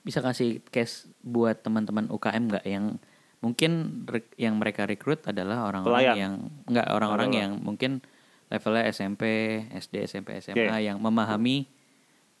[0.00, 2.96] Bisa kasih case buat teman-teman UKM nggak yang
[3.44, 4.04] mungkin
[4.40, 6.16] yang mereka rekrut adalah orang-orang Pelayan.
[6.16, 6.34] yang
[6.72, 8.00] nggak orang-orang yang mungkin
[8.48, 9.22] levelnya SMP,
[9.76, 10.88] SD, SMP, SMA Oke.
[10.88, 11.68] yang memahami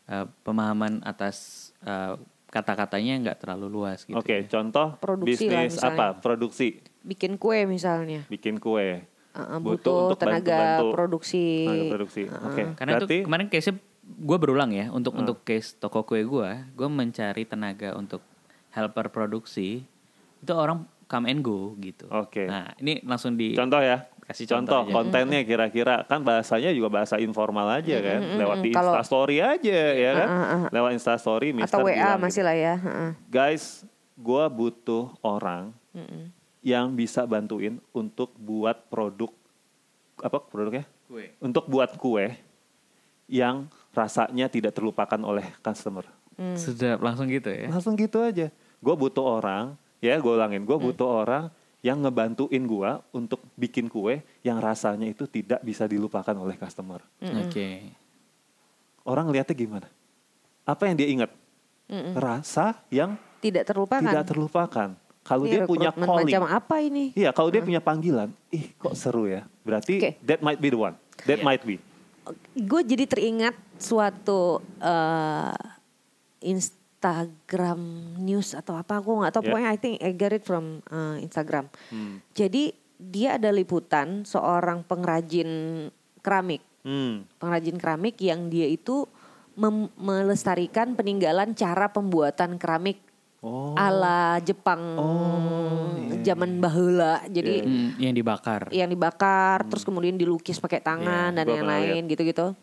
[0.08, 2.14] eh, pemahaman atas eh,
[2.46, 4.14] kata-katanya nggak terlalu luas gitu.
[4.14, 4.48] Oke, ya.
[4.48, 6.14] contoh Produksi bisnis apa?
[6.16, 8.22] Produksi, Bikin kue misalnya.
[8.26, 9.04] bikin kue.
[9.34, 10.86] Uh-uh, Butuh butuh untuk tenaga bantu-bantu.
[10.94, 11.44] produksi.
[11.66, 12.22] Tenaga produksi.
[12.30, 12.62] Oke.
[12.72, 13.70] Karena Berarti itu kemarin case
[14.04, 15.20] gue berulang ya untuk Hmm.
[15.20, 18.22] untuk case toko kue gue, gue mencari tenaga untuk
[18.70, 19.82] helper produksi
[20.38, 22.06] itu orang come and go gitu.
[22.08, 22.46] Oke.
[22.46, 24.06] Nah ini langsung di contoh ya.
[24.24, 29.38] Kasih contoh, kontennya kira-kira kan bahasanya juga bahasa informal aja kan, lewat di Kalau- Instastory
[29.38, 30.28] aja ya kan,
[30.72, 32.74] lewat Instastory Mister Atau WA bilang masih gitu, lah ya.
[32.80, 33.10] heeh.
[33.28, 33.84] guys,
[34.16, 35.76] gua butuh orang
[36.64, 39.28] yang bisa bantuin untuk buat produk
[40.16, 40.88] apa produknya?
[41.04, 41.36] Kue.
[41.36, 42.32] Untuk buat kue
[43.28, 46.08] yang rasanya tidak terlupakan oleh customer.
[46.56, 47.68] Sedap langsung gitu ya.
[47.68, 48.48] Langsung gitu aja.
[48.80, 51.52] Gue butuh orang, ya gue ulangin, gue butuh orang
[51.84, 57.04] yang ngebantuin gue untuk bikin kue yang rasanya itu tidak bisa dilupakan oleh customer.
[57.20, 57.92] Oke.
[59.04, 59.88] Orang lihatnya gimana?
[60.64, 61.30] Apa yang dia ingat?
[62.16, 64.00] Rasa yang Tidak terlupakan.
[64.00, 64.88] tidak terlupakan.
[65.20, 67.12] Kalau dia punya calling, macam apa ini?
[67.12, 69.44] iya kalau dia punya panggilan, ih kok seru ya.
[69.60, 70.10] Berarti Oke.
[70.20, 70.96] that might be the one.
[71.24, 71.44] That Iya.
[71.44, 71.76] might be.
[72.56, 75.56] Gue jadi teringat suatu eh,
[77.04, 77.80] Instagram
[78.16, 79.50] news atau apa gue nggak tahu Yeah.
[79.52, 81.68] pokoknya I think I get it from eh, Instagram.
[81.92, 82.24] Hmm.
[82.32, 85.48] Jadi dia ada liputan seorang pengrajin
[86.18, 87.28] keramik, Hmm.
[87.36, 89.04] pengrajin keramik yang dia itu
[89.54, 93.04] mem- melestarikan peninggalan cara pembuatan keramik
[93.38, 93.76] Oh.
[93.76, 94.80] ala Jepang
[96.24, 97.20] zaman baheula.
[97.28, 97.68] Jadi Iya.
[97.68, 98.62] Hmm, yang dibakar.
[98.72, 102.56] yang dibakar terus kemudian dilukis pakai tangan Iya, dan gua yang lain gitu-gitu.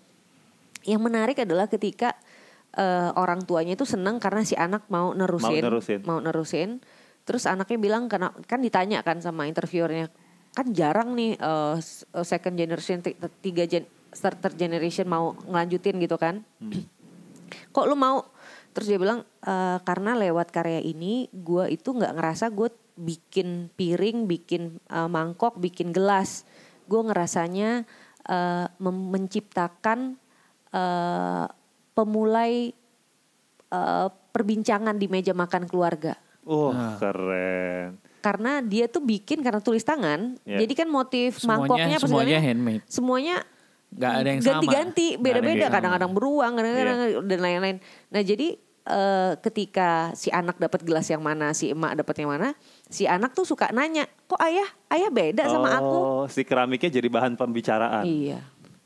[0.82, 2.18] Yang menarik adalah ketika
[2.74, 6.00] eh, orang tuanya itu senang karena si anak mau nerusin, Mau nerusin.
[6.04, 6.70] mau nerusin.
[7.22, 10.10] Terus anaknya bilang karena kan ditanya kan sama interviewernya,
[10.52, 11.76] kan jarang nih eh,
[12.22, 16.42] second generation, ti- tiga gen, third generation mau ngelanjutin gitu kan.
[16.60, 16.88] Hmm.
[17.76, 18.24] Kok lu mau?
[18.72, 24.30] Terus dia bilang "Eh, karena lewat karya ini gue itu nggak ngerasa gue bikin piring,
[24.30, 26.44] bikin uh, mangkok, bikin gelas.
[26.86, 27.88] Gue ngerasanya
[28.30, 30.20] uh, menciptakan
[30.70, 31.46] uh,
[31.92, 32.72] pemulai
[33.70, 36.16] uh, perbincangan di meja makan keluarga.
[36.44, 36.96] Wah, Ah.
[36.98, 38.00] keren.
[38.22, 40.62] Karena dia tuh bikin karena tulis tangan, Ya.
[40.62, 42.84] jadi kan motif Semuanya- mangkoknya apa semuanya handmade.
[42.86, 43.36] semuanya
[43.92, 44.48] Nggak ada yang sama.
[44.48, 47.78] ganti-ganti, beda-beda, kadang-kadang beruang, kadang-kadang dan lain-lain.
[48.08, 52.58] Nah jadi eh, ketika si anak dapat gelas yang mana, si emak dapat yang mana,
[52.88, 55.98] si anak tuh suka nanya, kok ayah, ayah beda sama aku?
[56.18, 58.02] Oh, si keramiknya jadi bahan pembicaraan.
[58.02, 58.42] Iya.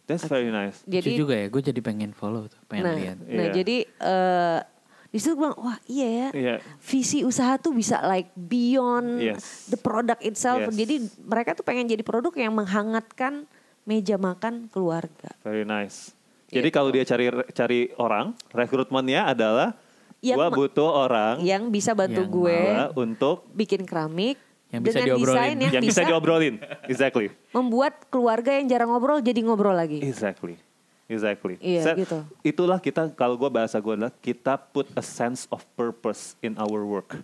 [0.05, 0.81] That's very nice.
[0.83, 3.17] Lucu Jadi juga ya, gue jadi pengen follow tuh, pengen nah, lihat.
[3.19, 3.53] nah Iya.
[3.53, 4.59] jadi eh
[5.07, 6.55] di situ gue bilang, wah iya ya, Iya.
[6.77, 9.65] visi usaha tuh bisa like beyond Yes.
[9.65, 10.59] the product itself.
[10.61, 10.75] Yes.
[10.75, 13.47] Jadi mereka tuh pengen jadi produk yang menghangatkan
[13.81, 15.31] meja makan keluarga.
[15.39, 16.11] Very nice.
[16.45, 16.75] Jadi Gitu.
[16.75, 19.73] kalau dia cari cari orang, rekrutmennya adalah
[20.19, 22.59] Yang gua ma- butuh orang Yang bisa bantu Yang gue
[22.97, 24.37] untuk bikin keramik
[24.75, 25.35] Yang bisa dengan diobrolin.
[25.35, 26.55] desain yang, yang bisa bisa, diobrolin.
[26.91, 27.27] Exactly.
[27.55, 30.03] membuat keluarga yang jarang ngobrol jadi ngobrol lagi.
[30.03, 30.59] Exactly.
[31.05, 31.61] Exactly.
[31.61, 32.25] Iya, Sa- gitu.
[32.41, 36.81] Itulah kita kalau gua bahasa gua adalah kita put a sense of purpose in our
[36.81, 37.21] work.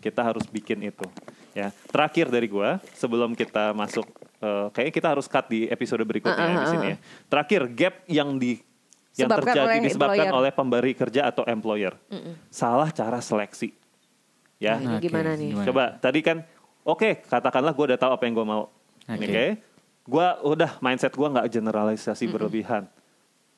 [0.00, 1.04] Kita harus bikin itu.
[1.52, 1.68] Ya.
[1.92, 4.08] Terakhir dari gua sebelum kita masuk
[4.40, 6.96] eh, kayaknya kita harus cut di episode berikutnya Uh, uh, di sini uh, ya.
[7.28, 8.56] Terakhir gap yang di
[9.14, 10.40] yang Sebabkan terjadi oleh disebabkan employer.
[10.40, 11.92] oleh pemberi kerja atau employer.
[12.50, 13.70] Salah cara seleksi.
[14.58, 14.80] Ya.
[14.80, 15.54] Nah, gimana nih?
[15.60, 16.40] Coba tadi kan,
[16.84, 18.62] oke katakanlah gue udah tahu apa yang gue mau,
[19.08, 19.24] oke.
[19.24, 19.46] Oke.
[20.04, 22.84] Gue udah mindset gue nggak generalisasi berlebihan.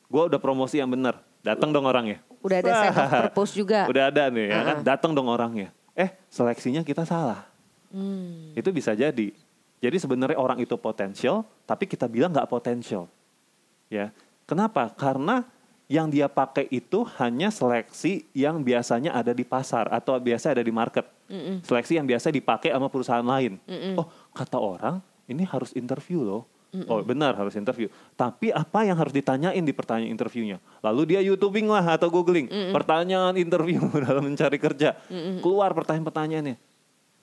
[0.07, 2.23] Gue udah promosi yang benar, datang dong orangnya.
[2.39, 3.91] Udah ada set of purpose juga.
[3.91, 5.75] Udah ada nih ya kan, datang dong orangnya.
[5.99, 7.51] Eh seleksinya kita salah.
[7.91, 8.55] Hmm.
[8.55, 9.35] Itu bisa jadi.
[9.77, 13.11] Jadi sebenarnya orang itu potensial, tapi kita bilang nggak potensial.
[13.87, 14.11] Ya,
[14.49, 14.91] kenapa?
[14.95, 15.47] Karena
[15.87, 20.75] yang dia pakai itu hanya seleksi yang biasanya ada di pasar atau biasa ada di
[20.75, 21.07] market.
[21.62, 23.59] Seleksi yang biasa dipakai sama perusahaan lain.
[23.94, 26.42] Oh, kata orang ini harus interview loh.
[26.90, 27.88] Oh benar harus interview.
[28.18, 30.59] Tapi apa yang harus ditanyain di pertanyaan interviewnya?
[30.85, 34.92] Lalu dia YouTubing lah atau googling pertanyaan interview dalam mencari kerja.
[35.40, 36.57] Keluar pertanyaan-pertanyaannya.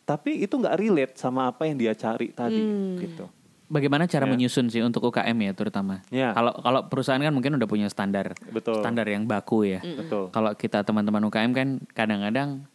[0.04, 2.60] Tapi itu nggak relate sama apa yang dia cari tadi
[2.98, 3.26] gitu.
[3.66, 4.32] Bagaimana cara Ya.
[4.32, 6.04] menyusun sih untuk UKM ya terutama?
[6.08, 6.32] Ya.
[6.32, 8.80] Kalau kalau perusahaan kan mungkin udah punya standar, Betul.
[8.80, 9.80] standar yang baku ya.
[9.80, 10.30] Betul.
[10.30, 12.68] Kalau kita teman-teman UKM kan kadang-kadang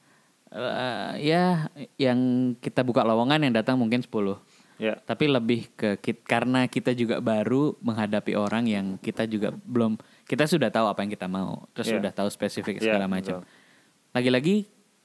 [0.49, 2.19] eh, ya yang
[2.57, 4.41] kita buka lowongan yang datang mungkin 10.
[4.79, 4.95] Ya.
[4.97, 10.47] Tapi lebih ke kit- karena kita juga baru menghadapi orang yang kita juga belum kita
[10.47, 11.99] sudah tahu apa yang kita mau, terus Ya.
[11.99, 13.43] sudah tahu spesifik Ya, segala macam.
[13.43, 13.51] betul.
[14.09, 14.57] Lagi-lagi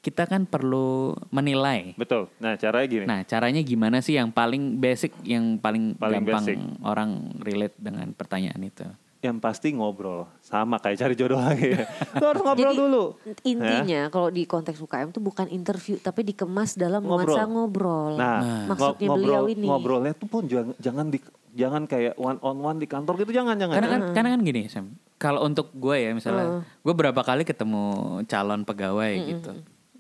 [0.04, 1.96] kita kan perlu menilai.
[1.96, 2.28] Betul.
[2.38, 3.06] Nah caranya gini.
[3.08, 6.60] Nah, caranya gimana sih yang paling basic, yang paling, Paling gampang basic.
[6.84, 8.84] orang relate dengan pertanyaan itu?
[9.24, 11.88] yang pasti ngobrol sama kayak cari jodoh lagi ya.
[12.13, 13.04] Lo harus ngobrol Jadi dulu.
[13.42, 17.32] intinya kalau di konteks UKM tuh bukan interview tapi dikemas dalam Ngobrol.
[17.32, 18.13] nuansa ngobrol.
[18.20, 19.66] Nah, maksudnya ngo- beliau ngobrol, ini.
[19.66, 21.24] ngobrolnya tuh pun jangan jangan di
[21.56, 23.74] jangan kayak one on one di kantor gitu jangan jangan.
[23.74, 24.86] Karena kan, karena kan gini, Sam.
[25.16, 27.84] Kalau untuk gue ya misalnya, gue berapa kali ketemu
[28.28, 29.52] calon pegawai gitu.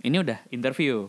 [0.03, 1.07] Ini udah interview.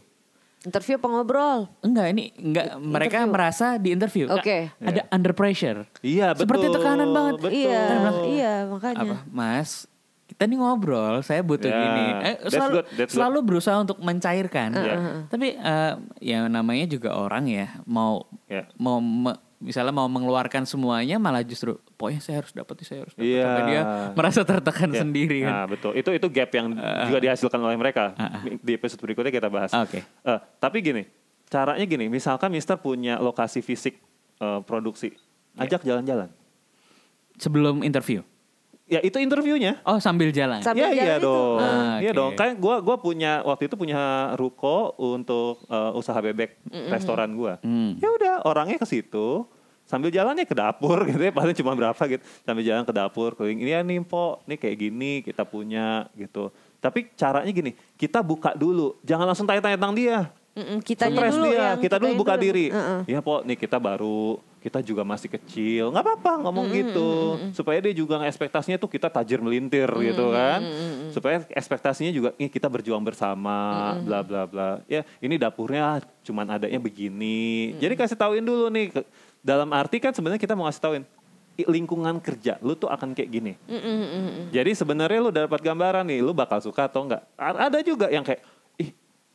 [0.64, 1.58] Interview apa ngobrol?
[1.82, 3.34] Enggak, ini enggak mereka Interview.
[3.36, 4.26] merasa di interview.
[4.30, 4.72] Oke.
[4.80, 5.84] Ada under pressure.
[6.00, 6.40] Iya betul.
[6.40, 7.34] Seperti tekanan banget.
[7.36, 7.52] Betul.
[7.52, 9.02] Iya, Kan bilang, iya makanya.
[9.04, 9.70] Apa, Mas?
[10.24, 12.04] Kita nih ngobrol, saya butuh Ya, gini.
[12.24, 13.10] Eh, that's selalu good, that's good.
[13.12, 14.70] selalu berusaha untuk mencairkan.
[14.72, 14.96] Iya.
[15.28, 15.92] Tapi eh,
[16.24, 18.64] ya namanya juga orang ya, mau Ya.
[18.74, 23.24] mau me- misalnya mau mengeluarkan semuanya malah justru pokoknya saya harus dapat saya harus dapat
[23.24, 23.42] Iya.
[23.42, 25.00] sampai dia merasa tertekan Ya.
[25.00, 25.52] sendiri kan.
[25.52, 25.90] Nah betul.
[25.96, 26.76] Itu itu gap yang
[27.08, 28.12] juga dihasilkan oleh mereka.
[28.14, 28.42] Ah, ah.
[28.44, 29.72] Di episode berikutnya kita bahas.
[29.72, 30.04] Oke.
[30.04, 31.08] Eh, tapi gini,
[31.46, 32.06] caranya gini.
[32.06, 33.96] Misalkan Mister punya lokasi fisik
[34.36, 35.16] eh, produksi,
[35.54, 35.64] Ya.
[35.64, 36.28] ajak jalan-jalan.
[37.34, 38.22] Sebelum interview.
[38.84, 39.80] Ya itu interviewnya.
[39.82, 40.60] Oh, sambil jalan.
[40.60, 41.24] Sambil Iya iya jalan itu.
[41.26, 42.32] dong, Ah, iya dong.
[42.36, 44.00] Kayak gue gua punya waktu itu punya
[44.36, 46.60] ruko untuk eh, usaha bebek
[46.92, 47.56] restoran gue.
[47.64, 47.96] Hmm.
[47.96, 49.48] Ya udah orangnya ke situ
[49.84, 52.22] sambil jalannya ke dapur gitu ya paling cuma berapa gitu.
[52.42, 56.50] Sambil jalan ke dapur keliling ini ya nih po nih kayak gini kita punya gitu.
[56.80, 58.96] Tapi caranya gini kita buka dulu.
[59.04, 60.18] Jangan langsung tanya-tanya tentang dia.
[60.54, 61.58] Mm-mm, Surprise dulu dia.
[61.58, 62.44] yang kita dulu kitanya buka dulu.
[62.46, 62.66] diri.
[62.70, 63.00] Heeh.
[63.10, 65.92] ya po nih kita baru kita juga masih kecil.
[65.92, 67.10] Nggak apa-apa ngomong gitu.
[67.52, 70.64] supaya dia juga ekspektasinya tuh kita tajir melintir gitu kan.
[71.12, 73.56] supaya ekspektasinya juga ini kita berjuang bersama
[74.00, 74.80] bla bla bla.
[74.88, 77.76] Ya ini dapurnya cuman adanya begini.
[77.76, 79.06] Jadi kasih tauin dulu nih ke-
[79.44, 81.04] dalam arti kan sebenarnya kita mau kasih tauin
[81.54, 83.52] lingkungan kerja lu tuh akan kayak gini.
[84.50, 87.22] Jadi sebenarnya lu dapat gambaran nih, lu bakal suka atau enggak.
[87.38, 88.42] Ada juga yang kayak,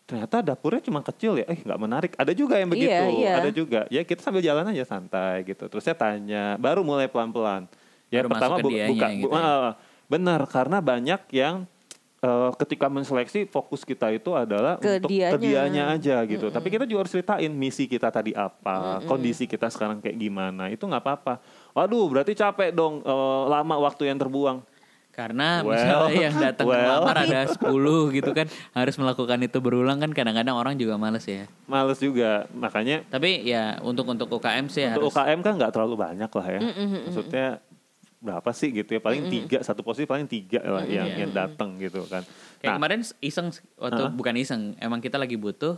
[0.10, 2.12] ternyata dapurnya cuma kecil ya, eh nggak menarik.
[2.18, 3.34] Ada juga yang begitu, Iya, iya.
[3.38, 3.86] ada juga.
[3.88, 5.70] Ya kita sambil jalan aja santai gitu.
[5.70, 7.70] Terus saya tanya, baru mulai pelan-pelan.
[8.10, 9.38] Ya Baru pertama bu- buka, gitu bu- ya.
[9.38, 9.70] ah,
[10.10, 11.70] benar karena banyak yang
[12.20, 15.32] eh, ketika menseleksi fokus kita itu adalah Ke untuk dianya.
[15.32, 16.50] ke dianya aja gitu.
[16.50, 20.68] Tapi kita juga harus ceritain misi kita tadi apa, kondisi kita sekarang kayak gimana.
[20.68, 21.40] Itu nggak apa-apa.
[21.72, 23.14] Waduh, berarti capek dong eh,
[23.48, 24.60] lama waktu yang terbuang.
[25.10, 26.80] Karena Well, misalnya yang datang well.
[26.80, 31.44] ngelamar ada 10 gitu kan harus melakukan itu berulang kan kadang-kadang orang juga males ya.
[31.66, 32.48] Males juga.
[32.52, 36.48] Makanya Tapi ya untuk untuk UKM sih untuk harus UKM kan nggak terlalu banyak lah
[36.48, 36.60] ya.
[37.04, 37.48] Maksudnya
[38.20, 39.02] berapa sih gitu ya?
[39.02, 41.20] Paling tiga satu posisi paling tiga lah yang Iya.
[41.24, 42.24] yang datang gitu kan.
[42.60, 44.12] Kayak Nah, kemarin iseng waktu Hah?
[44.12, 45.76] bukan iseng, emang kita lagi butuh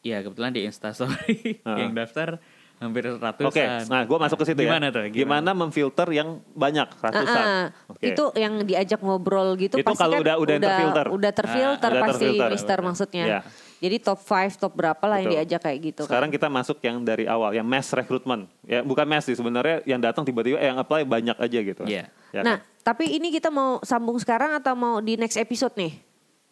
[0.00, 1.74] ya kebetulan di Instastory Hah.
[1.80, 2.38] yang daftar
[2.78, 3.50] hampir ratusan.
[3.50, 4.94] Oke, nah gue masuk ke situ Gimana ya.
[4.94, 5.02] tuh?
[5.10, 5.50] Gimana?
[5.50, 7.44] memfilter yang banyak ratusan?
[7.44, 7.90] Ah, ah.
[7.90, 8.14] Oke.
[8.14, 11.06] Itu yang diajak ngobrol gitu Itu pasti kalau kan udah- udah terfilter.
[11.10, 12.48] Udah terfilter udah pasti terfilter.
[12.54, 13.24] Mister maksudnya.
[13.26, 13.40] Iya.
[13.78, 15.38] Jadi top 5, top berapa lah yang Betul.
[15.38, 16.36] diajak kayak gitu Sekarang kan.
[16.38, 18.50] kita masuk yang dari awal, yang mass recruitment.
[18.66, 21.82] Ya bukan mass sih sebenarnya yang datang tiba-tiba eh, yang apply banyak aja gitu.
[21.86, 22.10] Iya.
[22.34, 22.82] Ya nah, kan?
[22.82, 25.94] tapi ini kita mau sambung sekarang atau mau di next episode nih?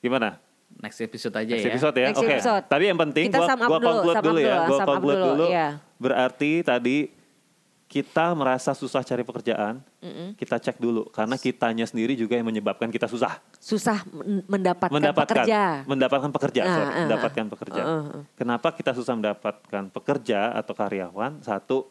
[0.07, 0.39] gimana?
[0.77, 1.73] Next episode aja Next ya.
[1.73, 2.07] episode ya.
[2.07, 2.33] Next Oke.
[2.33, 2.65] episode.
[2.67, 4.57] Tapi yang penting Kita gua sum up gua dulu, conclude dulu ya.
[4.61, 5.45] Gua sum up conclude dulu, dulu.
[5.49, 5.69] iya.
[5.97, 6.97] Berarti tadi
[7.87, 9.79] kita merasa susah cari pekerjaan,
[10.35, 15.37] kita cek dulu karena kitanya sendiri juga yang menyebabkan kita susah Susah men- mendapatkan, mendapatkan
[15.39, 15.63] pekerja.
[15.87, 17.81] mendapatkan pekerja, Ah, sorry, ah, mendapatkan pekerja.
[17.81, 18.23] ah, ah.
[18.35, 21.39] Kenapa kita susah mendapatkan pekerja atau karyawan?
[21.41, 21.87] Satu,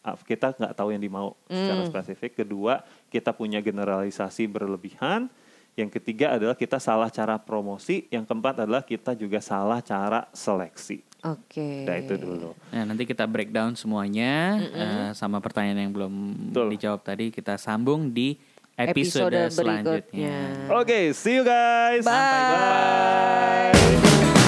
[0.00, 1.90] ah, kita nggak tahu yang dimau secara Hmm.
[1.90, 2.38] spesifik.
[2.38, 2.78] Kedua,
[3.10, 5.26] kita punya generalisasi berlebihan.
[5.72, 8.04] Yang ketiga adalah kita salah cara promosi.
[8.12, 11.00] Yang keempat adalah kita juga salah cara seleksi.
[11.22, 11.86] Oke.
[11.86, 12.50] Udah itu dulu.
[12.74, 16.14] Nah, nanti kita breakdown semuanya eh, sama pertanyaan yang belum
[16.50, 16.68] Betul.
[16.76, 18.36] dijawab tadi kita sambung di
[18.76, 20.36] episode, Episode selanjutnya.
[20.74, 22.04] Oke, see you guys.
[22.04, 23.72] Bye.
[23.72, 24.41] Bye.